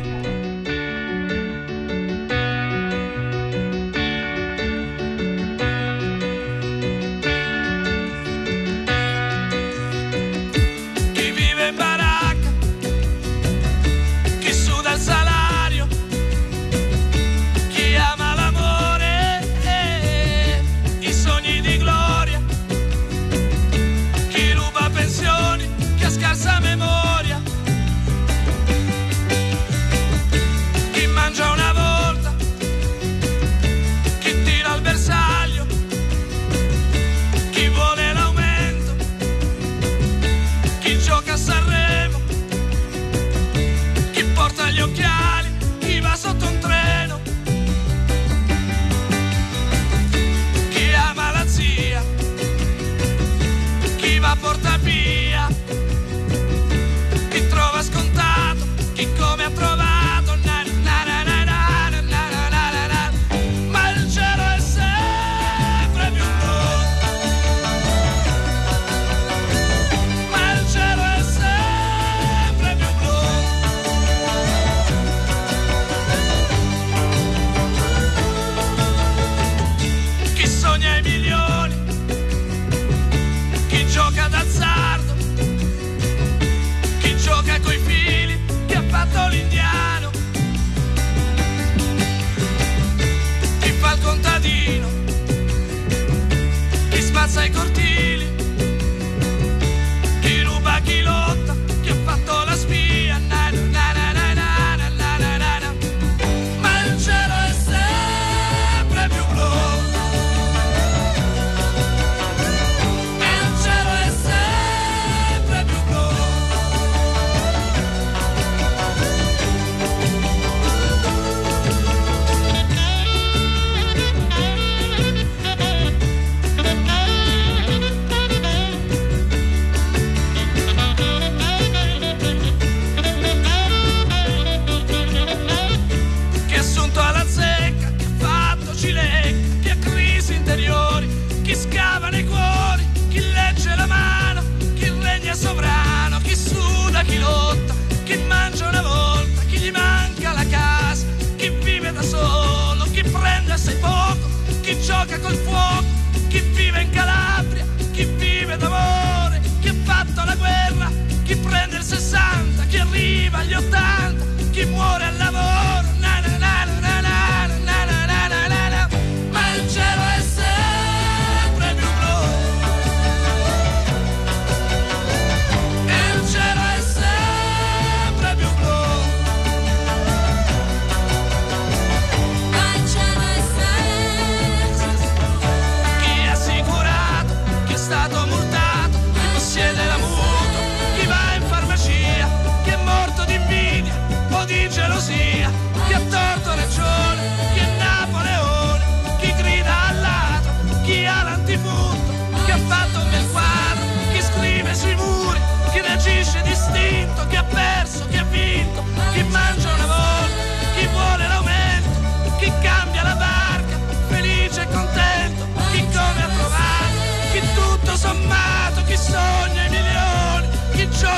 solo, 152.07 152.85
chi 152.93 153.03
prende 153.03 153.53
assai 153.53 153.77
poco, 153.77 154.29
chi 154.63 154.81
gioca 154.81 155.19
col 155.19 155.35
fuoco, 155.37 155.85
chi 156.29 156.41
vive 156.41 156.83
in 156.83 156.91
Calabria, 156.91 157.65
chi 157.93 158.05
vive 158.05 158.57
d'amore, 158.57 159.41
chi 159.61 159.69
ha 159.69 159.75
fatto 159.85 160.25
la 160.25 160.35
guerra, 160.37 160.91
chi 161.25 161.37
prende 161.37 161.77
il 161.77 161.83
60, 161.83 162.65
chi 162.67 162.79
arriva 162.79 163.39
agli 163.39 163.55
80, 163.55 164.25
chi 164.51 164.65
muore 164.67 165.05
al 165.05 165.17
lavoro. 165.17 165.66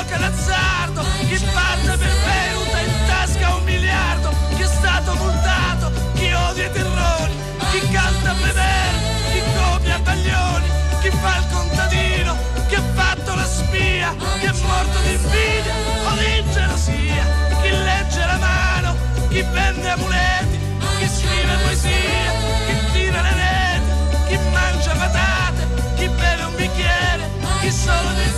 Gioca 0.09 0.17
d'azzardo, 0.17 1.01
chi 1.27 1.37
parte 1.53 1.97
per 1.97 2.13
Beruta 2.25 2.79
in 2.79 2.93
tasca 3.05 3.55
un 3.55 3.63
miliardo, 3.63 4.33
chi 4.55 4.61
è 4.63 4.65
stato 4.65 5.13
multato, 5.13 5.91
chi 6.15 6.33
odia 6.33 6.65
i 6.65 6.71
terroni, 6.71 7.33
chi 7.71 7.79
canta 7.91 8.31
a 8.31 8.33
vedere, 8.33 8.97
chi 9.31 9.41
copia 9.55 9.99
baglioni, 9.99 10.67
chi 11.01 11.11
fa 11.11 11.37
il 11.37 11.45
contadino, 11.51 12.37
chi 12.67 12.75
ha 12.75 12.83
fatto 12.95 13.35
la 13.35 13.45
spia, 13.45 14.15
chi 14.39 14.45
è 14.45 14.53
morto 14.63 14.99
di 15.03 15.11
invidia 15.11 15.73
o 16.05 16.11
di 16.17 16.51
gelosia, 16.53 17.25
chi 17.61 17.69
legge 17.69 18.25
la 18.25 18.37
mano, 18.37 18.95
chi 19.29 19.41
vende 19.41 19.89
amuleti, 19.89 20.59
chi 20.97 21.07
scrive 21.07 21.55
poesia, 21.63 22.31
chi 22.65 22.91
tira 22.93 23.21
le 23.21 23.33
reti, 23.43 24.27
chi 24.27 24.39
mangia 24.51 24.93
patate, 24.93 25.67
chi 25.95 26.07
beve 26.07 26.43
un 26.43 26.55
bicchiere, 26.55 27.29
chi 27.61 27.71
solo 27.71 28.09
nel 28.09 28.28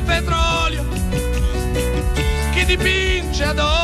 del 0.00 0.02
petrolio, 0.02 0.84
chi 2.52 2.64
dipinge 2.64 3.44
ad 3.44 3.58
oro 3.58 3.79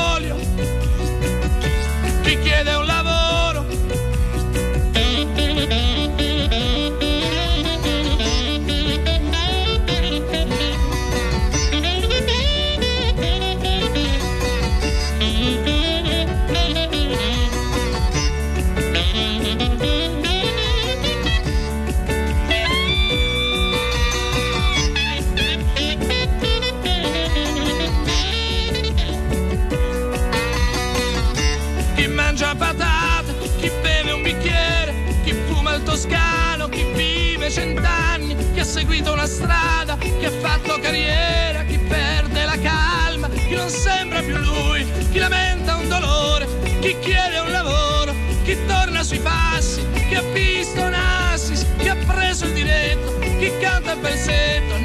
carriera, 40.87 41.65
chi 41.65 41.79
perde 41.79 42.45
la 42.45 42.59
calma, 42.61 43.29
chi 43.29 43.55
non 43.55 43.69
sembra 43.69 44.21
più 44.21 44.37
lui, 44.37 44.87
chi 45.11 45.19
lamenta 45.19 45.75
un 45.75 45.89
dolore, 45.89 46.47
chi 46.81 46.97
chiede 47.01 47.41
un 47.41 47.51
lavoro, 47.51 48.15
chi 48.45 48.57
torna 48.67 49.03
sui 49.03 49.19
passi, 49.19 49.85
chi 50.09 50.15
ha 50.15 50.23
visto 50.33 50.81
un 50.81 50.95
assist, 50.95 51.67
chi 51.79 51.89
ha 51.89 51.97
preso 52.07 52.45
il 52.45 52.53
diretto, 52.53 53.19
chi 53.19 53.51
canta 53.59 53.95
il 53.95 53.99
pezzetto, 53.99 54.77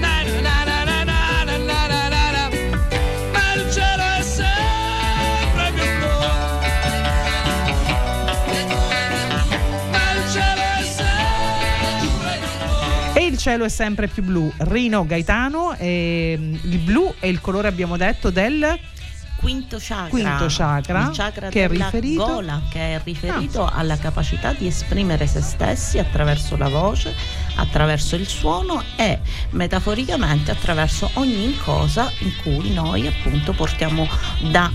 cielo 13.42 13.66
è 13.66 13.70
sempre 13.70 14.08
più 14.08 14.22
blu. 14.22 14.54
Rino 14.58 15.04
Gaetano, 15.04 15.76
ehm, 15.76 16.60
il 16.64 16.78
blu 16.78 17.12
è 17.20 17.26
il 17.26 17.42
colore, 17.42 17.68
abbiamo 17.68 17.98
detto, 17.98 18.30
del 18.30 18.80
quinto 19.38 19.78
chakra, 19.80 20.10
Quinto 20.10 20.46
chakra, 20.48 21.10
chakra 21.12 21.50
che 21.50 21.64
è 21.64 21.68
riferito- 21.68 22.24
gola, 22.24 22.62
che 22.70 22.94
è 22.94 23.02
riferito 23.04 23.66
alla 23.66 23.98
capacità 23.98 24.54
di 24.54 24.68
esprimere 24.68 25.26
se 25.26 25.42
stessi 25.42 25.98
attraverso 25.98 26.56
la 26.56 26.70
voce, 26.70 27.16
attraverso 27.56 28.16
il 28.16 28.28
suono 28.28 28.84
e 28.96 29.20
metaforicamente 29.50 30.52
attraverso 30.52 31.10
ogni 31.16 31.58
cosa 31.58 32.12
in 32.20 32.32
cui 32.44 32.72
noi 32.72 33.08
appunto 33.08 33.54
portiamo 33.54 34.08
da 34.52 34.72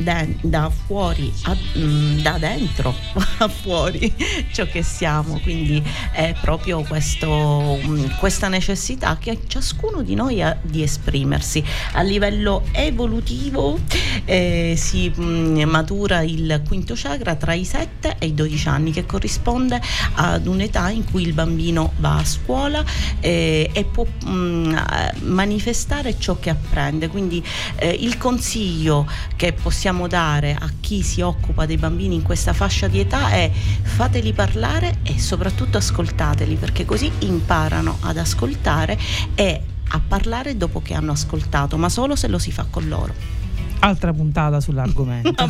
de- 0.00 0.36
da 0.40 0.70
fuori 0.70 1.32
a- 1.42 1.56
mm, 1.78 2.18
da 2.20 2.38
dentro 2.38 2.94
a 3.38 3.48
fuori 3.48 4.12
ciò 4.52 4.64
che 4.66 4.82
siamo. 4.82 5.38
Quindi 5.40 5.82
è 6.12 6.34
proprio 6.40 6.82
questo, 6.82 7.78
mm, 7.84 8.04
questa 8.18 8.48
necessità 8.48 9.16
che 9.18 9.40
ciascuno 9.46 10.02
di 10.02 10.14
noi 10.14 10.42
ha 10.42 10.56
di 10.62 10.82
esprimersi. 10.82 11.62
A 11.92 12.02
livello 12.02 12.64
evolutivo 12.72 13.78
eh, 14.24 14.74
si 14.76 15.12
mm, 15.16 15.60
matura 15.62 16.22
il 16.22 16.62
quinto 16.66 16.94
chakra 16.96 17.34
tra 17.36 17.52
i 17.52 17.64
7 17.64 18.16
e 18.18 18.26
i 18.26 18.34
12 18.34 18.68
anni 18.68 18.92
che 18.92 19.06
corrisponde 19.06 19.80
ad 20.14 20.46
un'età 20.46 20.88
in 20.90 21.04
cui 21.10 21.22
il 21.22 21.32
bambino 21.32 21.92
va 21.98 22.16
a 22.18 22.24
scuola 22.24 22.84
eh, 23.20 23.70
e 23.72 23.84
può 23.84 24.06
manifestare 24.22 26.18
ciò 26.18 26.38
che 26.38 26.50
apprende. 26.50 27.08
Quindi 27.08 27.44
eh, 27.76 27.88
il 27.88 28.16
consiglio 28.18 29.06
che 29.36 29.52
possiamo 29.52 29.89
dare 30.06 30.56
a 30.58 30.70
chi 30.80 31.02
si 31.02 31.20
occupa 31.20 31.66
dei 31.66 31.76
bambini 31.76 32.14
in 32.14 32.22
questa 32.22 32.52
fascia 32.52 32.86
di 32.86 33.00
età 33.00 33.30
è 33.30 33.50
fateli 33.52 34.32
parlare 34.32 34.98
e 35.02 35.18
soprattutto 35.18 35.78
ascoltateli 35.78 36.54
perché 36.54 36.84
così 36.84 37.10
imparano 37.20 37.98
ad 38.02 38.16
ascoltare 38.16 38.98
e 39.34 39.62
a 39.88 40.00
parlare 40.06 40.56
dopo 40.56 40.80
che 40.80 40.94
hanno 40.94 41.12
ascoltato, 41.12 41.76
ma 41.76 41.88
solo 41.88 42.14
se 42.14 42.28
lo 42.28 42.38
si 42.38 42.52
fa 42.52 42.66
con 42.70 42.88
loro. 42.88 43.12
Altra 43.80 44.12
puntata 44.12 44.60
sull'argomento. 44.60 45.46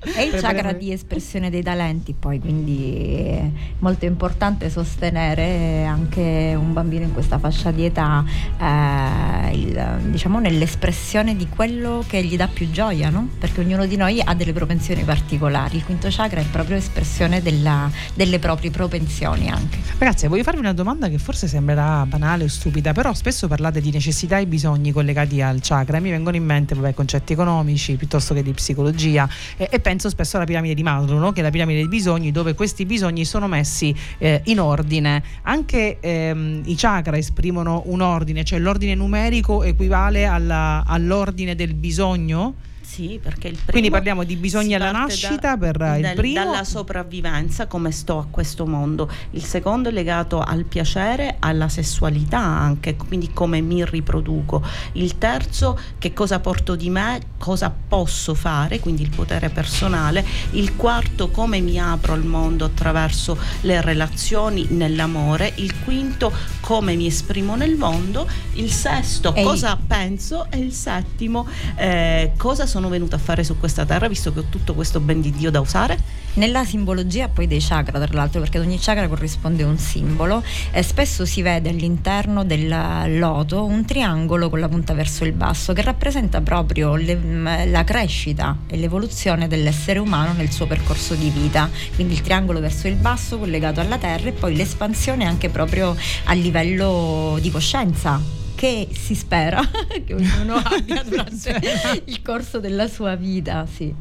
è 0.00 0.20
il 0.20 0.40
chakra 0.40 0.72
di 0.72 0.92
espressione 0.92 1.50
dei 1.50 1.62
talenti 1.62 2.14
poi, 2.18 2.38
quindi 2.38 3.24
è 3.26 3.50
molto 3.80 4.04
importante 4.04 4.70
sostenere 4.70 5.84
anche 5.84 6.54
un 6.56 6.72
bambino 6.72 7.04
in 7.04 7.12
questa 7.12 7.38
fascia 7.38 7.70
di 7.70 7.84
età 7.84 8.24
eh, 8.60 9.54
il, 9.54 10.10
diciamo 10.10 10.38
nell'espressione 10.38 11.36
di 11.36 11.48
quello 11.48 12.04
che 12.06 12.22
gli 12.22 12.36
dà 12.36 12.48
più 12.48 12.70
gioia, 12.70 13.10
no? 13.10 13.28
perché 13.38 13.60
ognuno 13.60 13.86
di 13.86 13.96
noi 13.96 14.20
ha 14.24 14.34
delle 14.34 14.52
propensioni 14.52 15.02
particolari. 15.02 15.76
Il 15.76 15.84
quinto 15.84 16.08
chakra 16.10 16.40
è 16.40 16.44
proprio 16.44 16.76
espressione 16.76 17.42
della, 17.42 17.90
delle 18.14 18.38
proprie 18.38 18.70
propensioni 18.70 19.48
anche. 19.48 19.78
Ragazzi, 19.98 20.26
voglio 20.26 20.42
farvi 20.42 20.60
una 20.60 20.72
domanda 20.72 21.08
che 21.08 21.18
forse 21.18 21.48
sembrerà 21.48 22.04
banale 22.06 22.44
o 22.44 22.48
stupida, 22.48 22.92
però 22.92 23.12
spesso 23.14 23.48
parlate 23.48 23.80
di 23.80 23.90
necessità 23.90 24.38
e 24.38 24.46
bisogni 24.46 24.92
collegati 24.92 25.42
al 25.42 25.58
chakra 25.60 25.98
e 25.98 26.00
mi 26.00 26.10
vengono 26.10 26.36
in 26.36 26.44
mente 26.44 26.67
vabbè, 26.74 26.94
concetti 26.94 27.32
economici 27.32 27.96
piuttosto 27.96 28.34
che 28.34 28.42
di 28.42 28.52
psicologia 28.52 29.28
e, 29.56 29.68
e 29.70 29.80
penso 29.80 30.08
spesso 30.08 30.36
alla 30.36 30.46
piramide 30.46 30.74
di 30.74 30.82
Maslow, 30.82 31.18
no? 31.18 31.32
che 31.32 31.40
è 31.40 31.42
la 31.42 31.50
piramide 31.50 31.80
dei 31.80 31.88
bisogni 31.88 32.30
dove 32.30 32.54
questi 32.54 32.86
bisogni 32.86 33.24
sono 33.24 33.48
messi 33.48 33.94
eh, 34.18 34.42
in 34.44 34.60
ordine. 34.60 35.22
Anche 35.42 35.98
ehm, 36.00 36.62
i 36.64 36.74
chakra 36.76 37.16
esprimono 37.16 37.82
un 37.86 38.00
ordine, 38.00 38.44
cioè 38.44 38.58
l'ordine 38.58 38.94
numerico 38.94 39.62
equivale 39.62 40.26
alla, 40.26 40.84
all'ordine 40.86 41.54
del 41.54 41.74
bisogno? 41.74 42.54
Sì, 42.90 43.20
perché 43.22 43.48
il 43.48 43.54
primo 43.54 43.70
Quindi 43.70 43.90
parliamo 43.90 44.24
di 44.24 44.34
bisogni 44.36 44.74
alla 44.74 44.90
nascita 44.90 45.54
da, 45.54 45.58
per 45.58 45.96
il 45.96 46.00
del, 46.00 46.14
primo. 46.16 46.42
Dalla 46.42 46.64
sopravvivenza, 46.64 47.66
come 47.66 47.92
sto 47.92 48.18
a 48.18 48.26
questo 48.28 48.66
mondo. 48.66 49.08
Il 49.32 49.44
secondo 49.44 49.90
è 49.90 49.92
legato 49.92 50.40
al 50.40 50.64
piacere, 50.64 51.36
alla 51.38 51.68
sessualità 51.68 52.40
anche, 52.40 52.96
quindi 52.96 53.30
come 53.32 53.60
mi 53.60 53.84
riproduco. 53.84 54.64
Il 54.92 55.18
terzo, 55.18 55.78
che 55.98 56.14
cosa 56.14 56.40
porto 56.40 56.76
di 56.76 56.88
me, 56.88 57.20
cosa 57.36 57.70
posso 57.70 58.34
fare, 58.34 58.80
quindi 58.80 59.02
il 59.02 59.10
potere 59.10 59.50
personale. 59.50 60.24
Il 60.52 60.74
quarto, 60.74 61.28
come 61.28 61.60
mi 61.60 61.78
apro 61.78 62.14
al 62.14 62.24
mondo 62.24 62.64
attraverso 62.64 63.38
le 63.60 63.82
relazioni 63.82 64.66
nell'amore. 64.70 65.52
Il 65.56 65.78
quinto, 65.84 66.32
come 66.60 66.96
mi 66.96 67.06
esprimo 67.06 67.54
nel 67.54 67.76
mondo. 67.76 68.26
Il 68.54 68.72
sesto, 68.72 69.34
Ehi. 69.34 69.44
cosa 69.44 69.76
penso. 69.76 70.46
E 70.50 70.58
il 70.58 70.72
settimo, 70.72 71.46
eh, 71.76 72.32
cosa 72.38 72.66
sono 72.66 72.77
sono 72.78 72.88
venuta 72.88 73.16
a 73.16 73.18
fare 73.18 73.42
su 73.42 73.58
questa 73.58 73.84
terra, 73.84 74.06
visto 74.06 74.32
che 74.32 74.38
ho 74.38 74.44
tutto 74.48 74.72
questo 74.72 75.00
ben 75.00 75.20
di 75.20 75.32
Dio 75.32 75.50
da 75.50 75.58
usare? 75.58 75.98
Nella 76.34 76.64
simbologia 76.64 77.26
poi 77.26 77.48
dei 77.48 77.58
chakra, 77.60 77.98
tra 77.98 78.16
l'altro, 78.16 78.38
perché 78.38 78.58
ad 78.58 78.64
ogni 78.64 78.78
chakra 78.78 79.08
corrisponde 79.08 79.64
un 79.64 79.76
simbolo, 79.78 80.44
eh, 80.70 80.84
spesso 80.84 81.26
si 81.26 81.42
vede 81.42 81.70
all'interno 81.70 82.44
del 82.44 83.18
loto 83.18 83.64
un 83.64 83.84
triangolo 83.84 84.48
con 84.48 84.60
la 84.60 84.68
punta 84.68 84.94
verso 84.94 85.24
il 85.24 85.32
basso 85.32 85.72
che 85.72 85.82
rappresenta 85.82 86.40
proprio 86.40 86.94
le, 86.94 87.16
mm, 87.16 87.46
la 87.72 87.82
crescita 87.82 88.56
e 88.68 88.76
l'evoluzione 88.76 89.48
dell'essere 89.48 89.98
umano 89.98 90.32
nel 90.34 90.52
suo 90.52 90.68
percorso 90.68 91.14
di 91.14 91.30
vita. 91.30 91.68
Quindi 91.96 92.14
il 92.14 92.20
triangolo 92.20 92.60
verso 92.60 92.86
il 92.86 92.94
basso 92.94 93.38
collegato 93.38 93.80
alla 93.80 93.98
terra 93.98 94.28
e 94.28 94.32
poi 94.32 94.54
l'espansione 94.54 95.24
anche 95.24 95.48
proprio 95.48 95.96
a 96.24 96.32
livello 96.32 97.38
di 97.40 97.50
coscienza 97.50 98.37
che 98.58 98.88
si 98.90 99.14
spera 99.14 99.60
che 100.04 100.14
ognuno 100.14 100.56
abbia 100.58 101.04
durante 101.04 102.02
il 102.06 102.20
corso 102.22 102.58
della 102.58 102.88
sua 102.88 103.14
vita, 103.14 103.64
sì. 103.66 103.94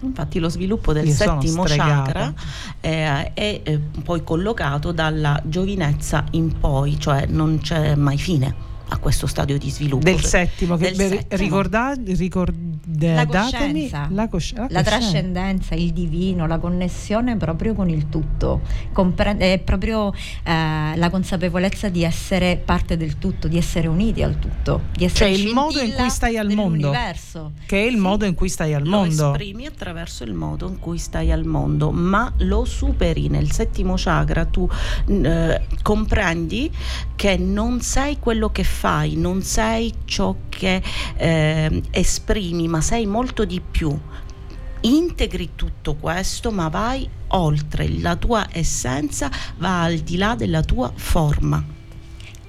Infatti 0.00 0.38
lo 0.38 0.48
sviluppo 0.48 0.94
del 0.94 1.06
Io 1.06 1.12
settimo 1.12 1.64
chakra 1.64 2.32
eh, 2.80 3.32
è 3.34 3.60
eh, 3.62 3.78
poi 4.02 4.24
collocato 4.24 4.90
dalla 4.90 5.38
giovinezza 5.44 6.24
in 6.30 6.58
poi, 6.58 6.98
cioè 6.98 7.26
non 7.26 7.60
c'è 7.60 7.94
mai 7.94 8.16
fine 8.16 8.70
a 8.92 8.98
questo 8.98 9.26
stadio 9.26 9.56
di 9.58 9.70
sviluppo. 9.70 10.04
Del 10.04 10.22
settimo, 10.22 10.76
che 10.76 10.92
del 10.92 11.08
settimo. 11.08 11.42
ricordate, 11.42 12.16
la 12.98 13.26
coscienza, 13.26 14.08
la, 14.10 14.28
cosci- 14.28 14.54
la, 14.54 14.66
la 14.68 14.82
trascendenza, 14.82 15.74
il 15.74 15.92
divino, 15.92 16.46
la 16.46 16.58
connessione 16.58 17.36
proprio 17.38 17.74
con 17.74 17.88
il 17.88 18.10
tutto, 18.10 18.60
Compre- 18.92 19.36
è 19.38 19.58
proprio 19.64 20.12
eh, 20.12 20.92
la 20.94 21.10
consapevolezza 21.10 21.88
di 21.88 22.04
essere 22.04 22.60
parte 22.62 22.98
del 22.98 23.18
tutto, 23.18 23.48
di 23.48 23.56
essere 23.56 23.88
uniti 23.88 24.22
al 24.22 24.38
tutto, 24.38 24.82
di 24.92 25.04
essere 25.04 25.34
cioè 25.34 25.46
il 25.46 25.52
modo 25.54 25.80
in 25.80 25.94
cui 25.94 26.10
stai 26.10 26.36
al 26.36 26.50
mondo, 26.50 26.90
che 27.66 27.82
è 27.82 27.86
il 27.86 27.94
sì, 27.94 27.98
modo 27.98 28.26
in 28.26 28.34
cui 28.34 28.50
stai 28.50 28.74
al 28.74 28.82
lo 28.82 28.90
mondo. 28.90 29.22
Lo 29.28 29.32
esprimi 29.32 29.64
attraverso 29.64 30.22
il 30.24 30.34
modo 30.34 30.68
in 30.68 30.78
cui 30.78 30.98
stai 30.98 31.32
al 31.32 31.44
mondo, 31.44 31.90
ma 31.92 32.30
lo 32.38 32.66
superi 32.66 33.28
nel 33.28 33.50
settimo 33.52 33.94
chakra, 33.96 34.44
tu 34.44 34.68
eh, 35.06 35.62
comprendi 35.82 36.70
che 37.16 37.36
non 37.38 37.80
sei 37.80 38.18
quello 38.18 38.50
che 38.50 38.64
fai, 38.64 38.80
non 39.14 39.42
sei 39.42 39.92
ciò 40.04 40.34
che 40.48 40.82
eh, 41.16 41.82
esprimi, 41.90 42.68
ma 42.68 42.80
sei 42.80 43.06
molto 43.06 43.44
di 43.44 43.60
più. 43.60 43.96
Integri 44.80 45.50
tutto 45.54 45.94
questo, 45.94 46.50
ma 46.50 46.68
vai 46.68 47.08
oltre, 47.28 47.88
la 48.00 48.16
tua 48.16 48.48
essenza 48.50 49.30
va 49.58 49.82
al 49.82 49.98
di 49.98 50.16
là 50.16 50.34
della 50.34 50.62
tua 50.62 50.90
forma 50.94 51.80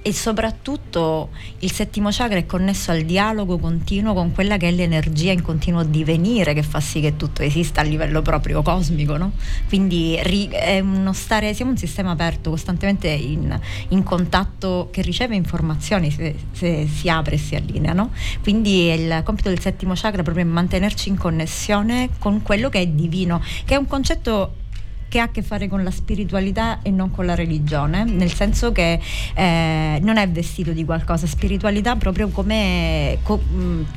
e 0.06 0.12
soprattutto 0.12 1.30
il 1.60 1.72
settimo 1.72 2.10
chakra 2.12 2.36
è 2.36 2.44
connesso 2.44 2.90
al 2.90 3.04
dialogo 3.04 3.56
continuo 3.56 4.12
con 4.12 4.32
quella 4.32 4.58
che 4.58 4.68
è 4.68 4.70
l'energia 4.70 5.32
in 5.32 5.40
continuo 5.40 5.82
divenire 5.82 6.52
che 6.52 6.62
fa 6.62 6.78
sì 6.78 7.00
che 7.00 7.16
tutto 7.16 7.40
esista 7.40 7.80
a 7.80 7.84
livello 7.84 8.20
proprio 8.20 8.60
cosmico, 8.60 9.16
no? 9.16 9.32
Quindi 9.66 10.12
è 10.14 10.78
uno 10.80 11.14
stare, 11.14 11.54
siamo 11.54 11.70
un 11.70 11.78
sistema 11.78 12.10
aperto, 12.10 12.50
costantemente 12.50 13.08
in, 13.08 13.58
in 13.88 14.02
contatto, 14.02 14.90
che 14.92 15.00
riceve 15.00 15.36
informazioni 15.36 16.10
se, 16.10 16.36
se, 16.52 16.86
si 16.86 17.08
apre 17.08 17.36
e 17.36 17.38
si 17.38 17.54
allinea, 17.54 17.94
no? 17.94 18.10
Quindi 18.42 18.90
il 18.90 19.22
compito 19.24 19.48
del 19.48 19.60
settimo 19.60 19.94
chakra 19.94 20.20
è 20.20 20.22
proprio 20.22 20.44
mantenerci 20.44 21.08
in 21.08 21.16
connessione 21.16 22.10
con 22.18 22.42
quello 22.42 22.68
che 22.68 22.80
è 22.80 22.86
divino, 22.86 23.42
che 23.64 23.72
è 23.72 23.78
un 23.78 23.86
concetto 23.86 24.56
che 25.14 25.20
ha 25.20 25.24
a 25.24 25.28
che 25.28 25.42
fare 25.42 25.68
con 25.68 25.84
la 25.84 25.92
spiritualità 25.92 26.82
e 26.82 26.90
non 26.90 27.12
con 27.12 27.24
la 27.24 27.36
religione, 27.36 28.02
nel 28.02 28.32
senso 28.32 28.72
che 28.72 28.98
eh, 29.34 29.98
non 30.02 30.16
è 30.16 30.28
vestito 30.28 30.72
di 30.72 30.84
qualcosa, 30.84 31.28
spiritualità 31.28 31.94
proprio 31.94 32.30
come, 32.30 33.18
co, 33.22 33.40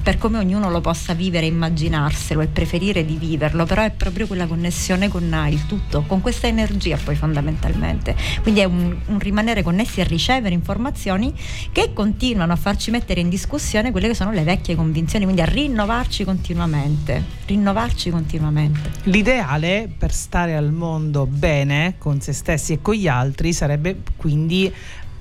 per 0.04 0.20
come 0.20 0.38
ognuno 0.38 0.70
lo 0.70 0.80
possa 0.80 1.16
vivere, 1.16 1.48
immaginarselo 1.48 2.42
e 2.42 2.46
preferire 2.46 3.04
di 3.04 3.16
viverlo, 3.16 3.66
però 3.66 3.82
è 3.82 3.90
proprio 3.90 4.28
quella 4.28 4.46
connessione 4.46 5.08
con 5.08 5.24
il 5.50 5.66
tutto, 5.66 6.04
con 6.06 6.22
questa 6.22 6.46
energia 6.46 7.00
poi 7.04 7.16
fondamentalmente. 7.16 8.16
Quindi 8.44 8.60
è 8.60 8.66
un, 8.66 8.96
un 9.08 9.18
rimanere 9.18 9.64
connessi 9.64 10.02
a 10.02 10.04
ricevere 10.04 10.54
informazioni 10.54 11.34
che 11.72 11.94
continuano 11.94 12.54
a 12.54 12.58
farci 12.58 12.92
mettere 12.92 13.22
in 13.22 13.30
discussione 13.30 13.90
quelle 13.90 14.08
che 14.08 14.14
sono 14.14 14.30
le 14.30 14.44
vecchie 14.44 14.76
convinzioni, 14.76 15.24
quindi 15.24 15.42
a 15.42 15.46
rinnovarci 15.46 16.24
continuamente, 16.24 17.24
rinnovarci 17.48 18.12
continuamente. 18.12 18.92
L'ideale 19.06 19.90
per 19.98 20.14
stare 20.14 20.56
al 20.56 20.72
mondo 20.72 21.06
mondo 21.08 21.26
bene 21.26 21.96
con 21.98 22.20
se 22.20 22.34
stessi 22.34 22.74
e 22.74 22.82
con 22.82 22.94
gli 22.94 23.08
altri 23.08 23.54
sarebbe 23.54 24.02
quindi 24.16 24.72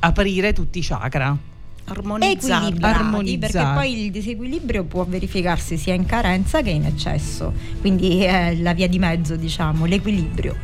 aprire 0.00 0.52
tutti 0.52 0.80
i 0.80 0.82
chakra. 0.82 1.36
Armonizzati, 1.88 2.78
armonizzati 2.80 3.38
perché 3.38 3.72
poi 3.74 4.04
il 4.06 4.10
disequilibrio 4.10 4.82
può 4.84 5.04
verificarsi 5.04 5.78
sia 5.78 5.94
in 5.94 6.04
carenza 6.04 6.60
che 6.60 6.70
in 6.70 6.84
eccesso. 6.84 7.52
Quindi 7.80 8.22
è 8.22 8.56
la 8.56 8.74
via 8.74 8.88
di 8.88 8.98
mezzo 8.98 9.36
diciamo 9.36 9.84
l'equilibrio. 9.84 10.56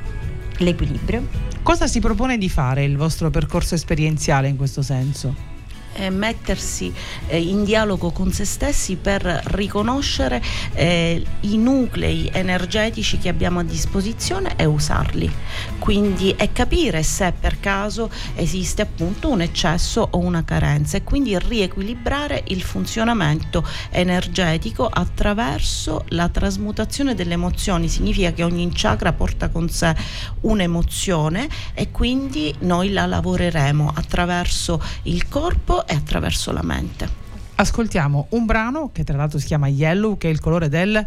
L'equilibrio. 0.59 1.51
Cosa 1.63 1.87
si 1.87 2.01
propone 2.01 2.39
di 2.39 2.49
fare 2.49 2.83
il 2.83 2.97
vostro 2.97 3.31
percorso 3.31 3.77
esperienziale 3.77 4.49
in 4.49 4.57
questo 4.57 4.83
senso? 4.83 5.52
Eh, 5.95 6.11
mettersi 6.11 6.93
eh, 7.27 7.41
in 7.41 7.65
dialogo 7.65 8.11
con 8.11 8.33
se 8.33 8.45
stessi 8.45 8.97
per 8.97 9.23
riconoscere 9.23 10.43
eh, 10.75 11.25
i 11.41 11.57
nuclei 11.57 12.31
energetici 12.33 13.19
che 13.19 13.29
abbiamo 13.29 13.61
a 13.61 13.65
disposizione 13.65 14.55
e 14.57 14.65
usarli. 14.65 15.31
Quindi 15.79 16.35
e 16.37 16.53
capire 16.53 17.03
se 17.03 17.33
per 17.39 17.61
caso 17.61 18.11
esiste 18.35 18.83
appunto 18.83 19.29
un 19.29 19.41
eccesso 19.41 20.07
o 20.11 20.19
una 20.19 20.45
carenza 20.45 20.97
e 20.97 21.03
quindi 21.03 21.37
riequilibrare 21.39 22.45
il 22.49 22.63
funzionamento 22.63 23.67
energetico 23.91 24.87
attraverso 24.87 26.05
la 26.09 26.29
trasmutazione 26.29 27.15
delle 27.15 27.35
emozioni. 27.35 27.89
Significa 27.89 28.33
che 28.33 28.45
ogni 28.45 28.71
chakra 28.73 29.13
porta 29.13 29.49
con 29.49 29.69
sé 29.69 29.95
un'emozione 30.43 31.49
e 31.75 31.91
quindi 31.91 32.55
noi 32.61 32.91
la 32.91 33.07
lavoreremo 33.07 33.93
attraverso 33.95 34.81
il 35.03 35.29
corpo 35.29 35.82
e 35.87 35.95
attraverso 35.95 36.53
la 36.53 36.63
mente. 36.63 37.21
Ascoltiamo 37.55 38.27
un 38.31 38.45
brano 38.45 38.91
che 38.93 39.05
tra 39.05 39.17
l'altro 39.17 39.39
si 39.39 39.47
chiama 39.47 39.69
Yellow, 39.69 40.17
che 40.17 40.29
è 40.29 40.31
il 40.33 40.41
colore 40.41 40.69
del 40.69 41.07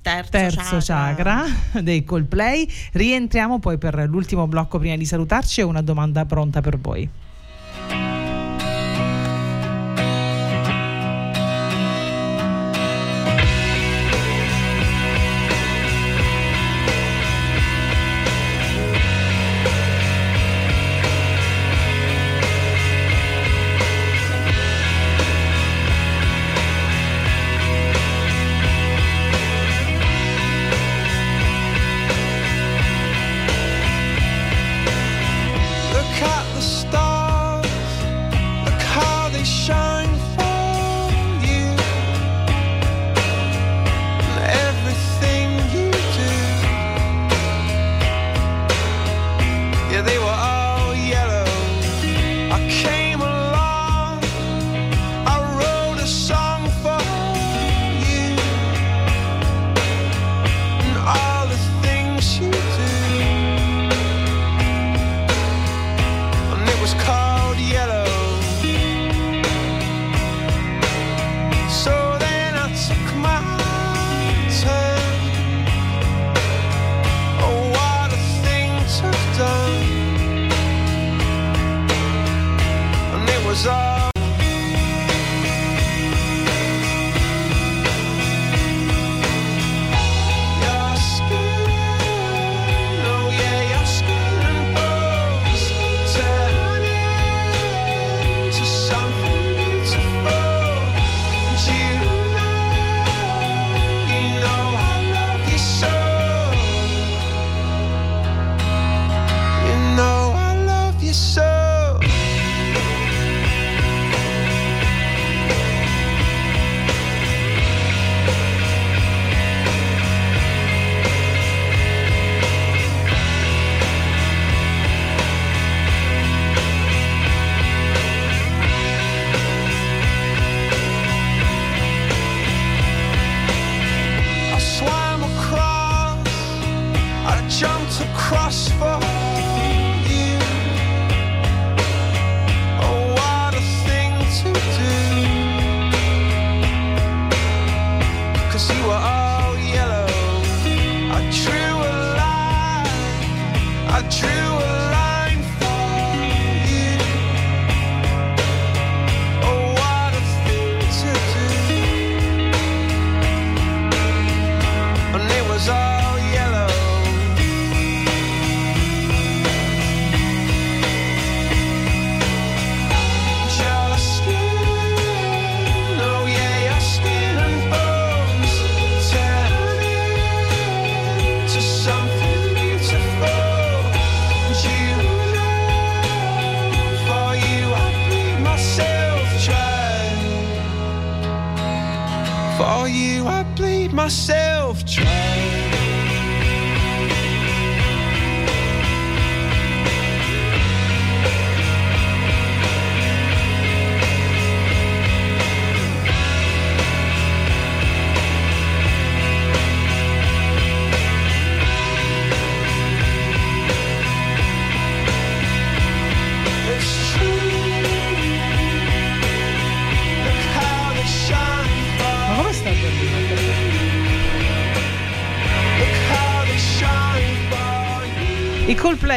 terzo, 0.00 0.30
terzo 0.30 0.78
chakra. 0.78 1.42
chakra 1.42 1.80
dei 1.82 2.04
Coldplay. 2.04 2.68
Rientriamo 2.92 3.58
poi 3.58 3.78
per 3.78 4.06
l'ultimo 4.08 4.46
blocco 4.46 4.78
prima 4.78 4.96
di 4.96 5.04
salutarci 5.04 5.60
e 5.60 5.64
una 5.64 5.82
domanda 5.82 6.24
pronta 6.24 6.60
per 6.60 6.78
voi. 6.78 7.08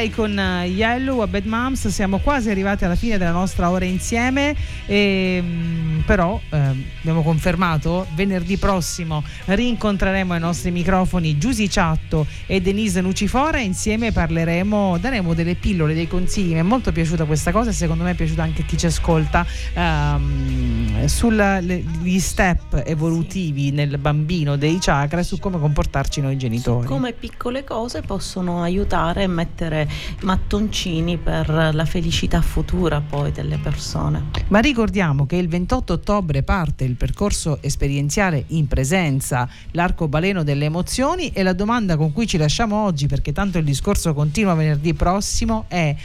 You. 0.04 0.10
I 0.10 0.10
Coldplay 0.10 0.10
con 0.10 0.38
eh, 0.38 0.68
Yellow 0.68 1.20
a 1.20 1.28
Bad 1.28 1.46
Moms, 1.46 1.88
siamo 1.88 2.18
quasi 2.20 2.50
arrivati 2.50 2.86
alla 2.86 2.96
fine 2.96 3.18
della 3.18 3.32
nostra 3.32 3.70
ora 3.70 3.86
insieme, 3.86 4.56
e, 4.86 5.42
mm, 5.42 6.00
però 6.02 6.40
eh, 6.50 6.58
abbiamo 7.00 7.22
confermato 7.22 8.08
venerdì 8.16 8.58
prossimo 8.58 9.24
rincontreremo 9.46 10.34
ai 10.34 10.40
nostri 10.40 10.72
microfoni 10.72 11.38
Giusy 11.38 11.70
Ciatto 11.70 12.26
e 12.46 12.62
Denise 12.62 13.02
Nucifora 13.02 13.60
e 13.60 13.64
insieme 13.64 14.12
parleremo, 14.12 14.98
daremo 14.98 15.34
delle 15.34 15.56
pillole, 15.56 15.94
dei 15.94 16.08
consigli, 16.08 16.54
mi 16.54 16.60
è 16.60 16.64
molto 16.64 16.92
piaciuta 16.92 17.26
questa 17.26 17.52
cosa 17.52 17.70
e 17.70 17.74
secondo 17.74 18.04
me 18.04 18.12
è 18.12 18.16
piaciuta 18.16 18.44
anche 18.44 18.64
a 18.64 18.66
chi 18.66 18.78
ci 18.78 18.86
ascolta, 18.86 19.46
ehm, 19.74 20.83
sugli 21.08 22.20
step 22.20 22.84
evolutivi 22.86 23.72
nel 23.72 23.98
bambino 23.98 24.56
dei 24.56 24.78
chakra 24.80 25.20
e 25.20 25.24
su 25.24 25.40
come 25.40 25.60
comportarci 25.60 26.22
noi 26.22 26.38
genitori. 26.38 26.88
Come 26.88 27.14
piccole 27.14 27.64
cose 27.64 28.02
possono 28.02 28.62
aiutare 28.62 29.24
a 29.24 29.28
mettere 29.28 29.90
mattoncini 30.22 31.18
per 31.18 31.50
la 31.50 31.86
felicità 31.86 32.42
futura 32.42 33.02
poi 33.02 33.32
delle 33.32 33.58
persone. 33.58 34.30
Ma 34.48 34.60
ricordiamo 34.60 35.26
che 35.26 35.36
il 35.36 35.48
28 35.48 35.94
ottobre 35.94 36.44
parte 36.44 36.84
il 36.84 36.96
percorso 36.96 37.60
esperienziale 37.62 38.46
in 38.48 38.68
presenza, 38.68 39.48
l'arcobaleno 39.72 40.44
delle 40.44 40.66
emozioni 40.66 41.30
e 41.30 41.44
la 41.44 41.54
domanda 41.54 41.98
con 41.98 42.12
cui 42.12 42.28
ci 42.28 42.38
lasciamo 42.38 42.84
oggi, 42.84 43.08
perché 43.08 43.32
tanto 43.32 43.58
il 43.58 43.64
discorso 43.64 44.14
continua 44.14 44.54
venerdì 44.54 44.94
prossimo, 44.94 45.66
è 45.68 45.96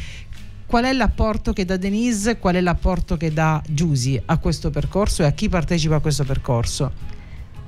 qual 0.68 0.84
è 0.84 0.92
l'apporto 0.92 1.54
che 1.54 1.64
dà 1.64 1.78
Denise, 1.78 2.38
qual 2.38 2.56
è 2.56 2.60
l'apporto 2.60 3.16
che 3.16 3.32
dà 3.32 3.62
Giusy 3.66 4.20
a 4.26 4.36
questo 4.36 4.68
percorso 4.68 5.22
e 5.22 5.24
a 5.24 5.32
chi 5.32 5.48
partecipa 5.48 5.94
a 5.94 6.00
questo 6.00 6.24
percorso? 6.24 7.17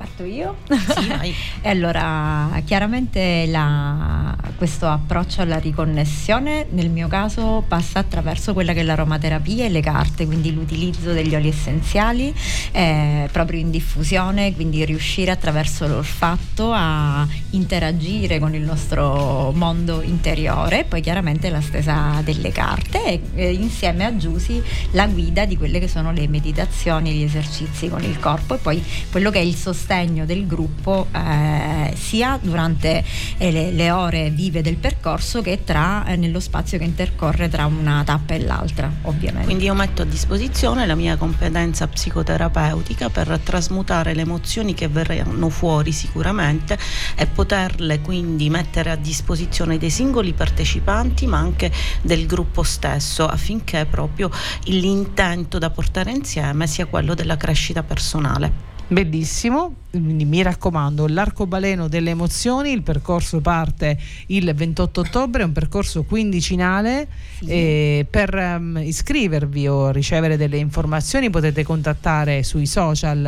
Parto 0.01 0.25
io? 0.25 0.57
e 1.61 1.69
allora, 1.69 2.59
chiaramente 2.65 3.45
la- 3.49 4.35
questo 4.57 4.89
approccio 4.89 5.43
alla 5.43 5.59
riconnessione 5.59 6.67
nel 6.71 6.89
mio 6.89 7.07
caso 7.07 7.63
passa 7.69 7.99
attraverso 7.99 8.55
quella 8.55 8.73
che 8.73 8.81
è 8.81 8.83
l'aromaterapia 8.83 9.67
e 9.67 9.69
le 9.69 9.83
carte, 9.83 10.25
quindi 10.25 10.55
l'utilizzo 10.55 11.13
degli 11.13 11.35
oli 11.35 11.49
essenziali 11.49 12.35
eh, 12.73 13.29
proprio 13.31 13.61
in 13.61 13.71
diffusione, 13.71 14.55
quindi 14.55 14.83
riuscire 14.87 15.33
attraverso 15.33 15.87
l'olfatto 15.87 16.73
a 16.73 17.27
interagire 17.51 18.39
con 18.39 18.55
il 18.55 18.63
nostro 18.63 19.53
mondo 19.55 20.01
interiore, 20.01 20.85
poi 20.85 21.03
chiaramente 21.03 21.51
la 21.51 21.61
stesa 21.61 22.23
delle 22.25 22.53
carte 22.53 23.05
e 23.05 23.21
eh, 23.35 23.53
insieme 23.53 24.07
a 24.07 24.17
Giusy 24.17 24.63
la 24.93 25.07
guida 25.07 25.45
di 25.45 25.59
quelle 25.59 25.79
che 25.79 25.89
sono 25.89 26.11
le 26.11 26.27
meditazioni, 26.27 27.13
gli 27.13 27.23
esercizi 27.23 27.91
con 27.91 28.03
il 28.03 28.19
corpo 28.19 28.55
e 28.55 28.59
poi 28.59 28.83
quello 29.11 29.31
che 29.31 29.41
è 29.41 29.43
il 29.43 29.55
sostegno 29.55 29.89
del 29.91 30.47
gruppo 30.47 31.09
eh, 31.11 31.93
sia 31.97 32.39
durante 32.41 33.05
eh, 33.39 33.51
le, 33.51 33.73
le 33.73 33.91
ore 33.91 34.31
vive 34.31 34.63
del 34.63 34.77
percorso 34.77 35.43
che 35.43 35.65
tra, 35.65 36.05
eh, 36.05 36.15
nello 36.15 36.39
spazio 36.39 36.79
che 36.79 36.85
intercorre 36.85 37.49
tra 37.49 37.67
una 37.67 38.05
tappa 38.05 38.35
e 38.35 38.41
l'altra 38.41 38.89
ovviamente. 39.03 39.47
Quindi 39.47 39.65
io 39.65 39.75
metto 39.75 40.03
a 40.03 40.05
disposizione 40.05 40.87
la 40.87 40.95
mia 40.95 41.17
competenza 41.17 41.89
psicoterapeutica 41.89 43.11
per 43.11 43.41
trasmutare 43.43 44.15
le 44.15 44.21
emozioni 44.21 44.75
che 44.75 44.87
verranno 44.87 45.49
fuori 45.49 45.91
sicuramente 45.91 46.79
e 47.17 47.27
poterle 47.27 48.01
quindi 48.01 48.49
mettere 48.49 48.91
a 48.91 48.97
disposizione 48.97 49.77
dei 49.77 49.91
singoli 49.91 50.33
partecipanti 50.35 51.27
ma 51.27 51.39
anche 51.39 51.73
del 52.01 52.27
gruppo 52.27 52.63
stesso 52.63 53.27
affinché 53.27 53.87
proprio 53.87 54.31
l'intento 54.67 55.59
da 55.59 55.71
portare 55.71 56.13
insieme 56.13 56.69
sia 56.69 56.87
quello 56.87 57.15
della 57.15 57.37
crescita 57.37 57.83
personale. 57.83 58.69
Bellissimo, 58.87 59.80
mi 59.93 60.41
raccomando, 60.43 61.07
l'arcobaleno 61.09 61.89
delle 61.89 62.11
emozioni, 62.11 62.71
il 62.71 62.83
percorso 62.83 63.41
parte 63.41 63.99
il 64.27 64.53
28 64.55 65.01
ottobre, 65.01 65.43
è 65.43 65.45
un 65.45 65.53
percorso 65.53 66.05
quindicinale, 66.05 67.09
e 67.47 68.07
per 68.09 68.35
ehm, 68.35 68.81
iscrivervi 68.85 69.67
o 69.67 69.91
ricevere 69.91 70.37
delle 70.37 70.59
informazioni 70.59 71.31
potete 71.31 71.65
contattare 71.65 72.43
sui 72.43 72.67
social 72.67 73.25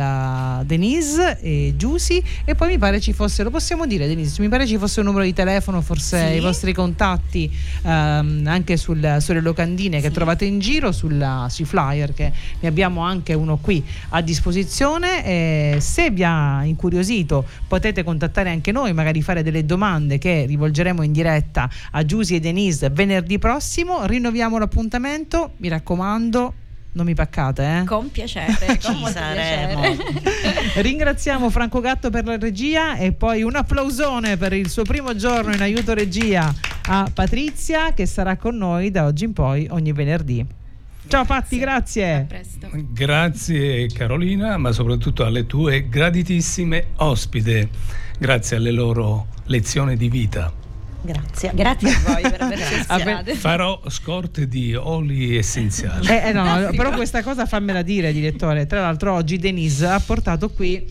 eh, 0.61 0.65
Denise 0.65 1.39
e 1.41 1.73
Giusy 1.75 2.21
e 2.45 2.53
poi 2.55 2.67
mi 2.69 2.77
pare 2.77 2.99
ci 3.01 3.11
fosse, 3.11 3.41
lo 3.43 3.49
possiamo 3.49 3.85
dire 3.87 4.07
Denise, 4.07 4.39
mi 4.41 4.49
pare 4.49 4.67
ci 4.67 4.77
fosse 4.77 4.99
un 4.99 5.07
numero 5.07 5.25
di 5.25 5.33
telefono, 5.33 5.81
forse 5.81 6.29
Sì. 6.29 6.35
i 6.35 6.39
vostri 6.39 6.73
contatti 6.73 7.51
ehm, 7.83 8.43
anche 8.45 8.77
sul- 8.77 9.17
sulle 9.19 9.41
locandine 9.41 9.99
che 9.99 10.07
Sì. 10.09 10.13
trovate 10.13 10.45
in 10.45 10.59
giro, 10.59 10.91
sulla- 10.91 11.47
sui 11.49 11.65
flyer 11.65 12.13
che 12.13 12.31
ne 12.59 12.67
abbiamo 12.67 13.01
anche 13.01 13.33
uno 13.33 13.57
qui 13.57 13.83
a 14.09 14.21
disposizione. 14.21 15.25
E 15.25 15.77
se 15.79 16.11
vi 16.11 16.23
ha 16.23 16.52
incuriosito 16.63 17.45
potete 17.67 18.03
contattare 18.03 18.49
anche 18.49 18.71
noi, 18.71 18.93
magari 18.93 19.21
fare 19.21 19.43
delle 19.43 19.65
domande 19.65 20.17
che 20.17 20.45
rivolgeremo 20.45 21.01
in 21.01 21.11
diretta 21.11 21.69
a 21.91 22.05
Giusy 22.05 22.35
e 22.35 22.39
Denise 22.39 22.89
venerdì 22.89 23.39
prossimo. 23.39 24.05
Rinnoviamo 24.05 24.57
l'appuntamento, 24.57 25.53
mi 25.57 25.67
raccomando. 25.67 26.53
Non 26.95 27.05
mi 27.05 27.15
paccate, 27.15 27.79
eh? 27.79 27.83
Con 27.85 28.11
piacere, 28.11 28.55
con 28.59 28.77
Ci 28.79 28.91
molto 28.99 29.17
saremo. 29.17 29.81
piacere. 29.81 30.21
Ringraziamo 30.81 31.49
Franco 31.49 31.79
Gatto 31.79 32.11
per 32.11 32.23
la 32.25 32.37
regia 32.37 32.95
e 32.97 33.13
poi 33.13 33.41
un 33.41 33.55
applausone 33.55 34.37
per 34.37 34.53
il 34.53 34.69
suo 34.69 34.83
primo 34.83 35.15
giorno 35.15 35.53
in 35.53 35.61
aiuto 35.61 35.95
regia 35.95 36.53
a 36.85 37.09
Patrizia 37.11 37.93
che 37.93 38.05
sarà 38.05 38.37
con 38.37 38.57
noi 38.57 38.91
da 38.91 39.05
oggi 39.05 39.23
in 39.23 39.33
poi 39.33 39.67
ogni 39.71 39.91
venerdì. 39.91 40.45
Ciao 41.07 41.25
Patti, 41.25 41.55
A 41.57 41.59
grazie. 41.59 42.25
presto. 42.27 42.67
Grazie 42.71 43.87
Carolina, 43.87 44.57
ma 44.57 44.71
soprattutto 44.71 45.25
alle 45.25 45.45
tue 45.45 45.87
graditissime 45.89 46.87
ospite. 46.97 47.69
Grazie 48.17 48.57
alle 48.57 48.71
loro 48.71 49.27
lezioni 49.45 49.95
di 49.95 50.09
vita. 50.09 50.51
Grazie. 51.01 51.51
Grazie 51.53 51.89
a 51.89 51.99
voi 52.05 52.21
per 52.21 52.41
averci 52.41 52.73
ispirate. 52.79 53.35
Farò 53.35 53.81
scorte 53.89 54.47
di 54.47 54.73
oli 54.73 55.37
essenziali. 55.37 56.07
Eh, 56.07 56.29
eh, 56.29 56.31
no, 56.31 56.43
no, 56.45 56.69
però 56.71 56.91
questa 56.91 57.21
cosa 57.21 57.45
fammela 57.45 57.81
dire, 57.81 58.13
direttore. 58.13 58.65
Tra 58.65 58.79
l'altro 58.81 59.13
oggi 59.13 59.37
Denise 59.37 59.85
ha 59.85 59.99
portato 59.99 60.49
qui 60.49 60.89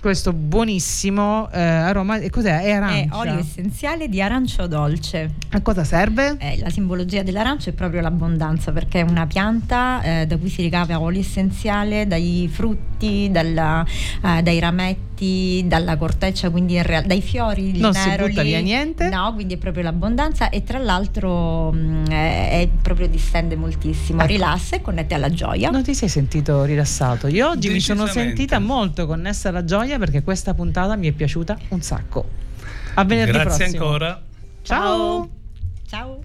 questo 0.00 0.32
buonissimo 0.32 1.50
eh, 1.52 1.60
aroma. 1.60 2.18
E 2.18 2.30
cos'è? 2.30 2.62
È 2.62 2.70
arancia. 2.70 3.04
È 3.04 3.08
olio 3.16 3.38
essenziale 3.38 4.08
di 4.08 4.20
arancio 4.20 4.66
dolce. 4.66 5.34
A 5.50 5.60
cosa 5.60 5.84
serve? 5.84 6.36
Eh, 6.38 6.58
la 6.58 6.70
simbologia 6.70 7.22
dell'arancio 7.22 7.70
è 7.70 7.72
proprio 7.72 8.00
l'abbondanza, 8.00 8.72
perché 8.72 9.00
è 9.00 9.02
una 9.02 9.26
pianta 9.26 10.00
eh, 10.02 10.26
da 10.26 10.36
cui 10.38 10.48
si 10.48 10.62
ricava 10.62 10.98
olio 11.00 11.20
essenziale 11.20 12.06
dai 12.06 12.48
frutti, 12.50 13.28
dalla, 13.30 13.84
eh, 14.24 14.42
dai 14.42 14.58
rametti, 14.58 15.64
dalla 15.66 15.96
corteccia, 15.96 16.48
quindi 16.50 16.80
real- 16.82 17.04
dai 17.04 17.20
fiori. 17.20 17.78
Non 17.78 17.92
neroli. 17.92 18.22
si 18.22 18.28
butta 18.28 18.42
via 18.42 18.60
niente. 18.60 19.08
No, 19.08 19.32
quindi 19.34 19.54
è 19.54 19.58
proprio 19.58 19.82
l'abbondanza 19.82 20.48
e 20.48 20.64
tra 20.64 20.78
l'altro 20.78 21.72
mm, 21.72 22.04
mh, 22.04 22.08
è, 22.08 22.68
proprio 22.80 23.06
distende 23.06 23.54
moltissimo, 23.56 24.20
ecco. 24.20 24.30
rilassa 24.30 24.76
e 24.76 24.80
connette 24.80 25.14
alla 25.14 25.30
gioia. 25.30 25.70
Non 25.70 25.82
ti 25.82 25.94
sei 25.94 26.08
sentito 26.08 26.64
rilassato? 26.64 27.26
Io 27.26 27.50
oggi 27.50 27.68
mi 27.68 27.80
sono 27.80 28.06
sentita 28.06 28.58
molto 28.58 29.06
connessa 29.06 29.50
alla 29.50 29.64
gioia 29.64 29.89
Maia 29.90 29.98
perché 29.98 30.22
questa 30.22 30.54
puntata 30.54 30.94
mi 30.94 31.08
è 31.08 31.12
piaciuta 31.12 31.58
un 31.70 31.82
sacco. 31.82 32.28
A 32.94 33.04
venerdì 33.04 33.32
Grazie 33.32 33.64
prossimo. 33.64 33.84
ancora. 33.84 34.22
Ciao. 34.62 35.28
Ciao. 35.88 36.20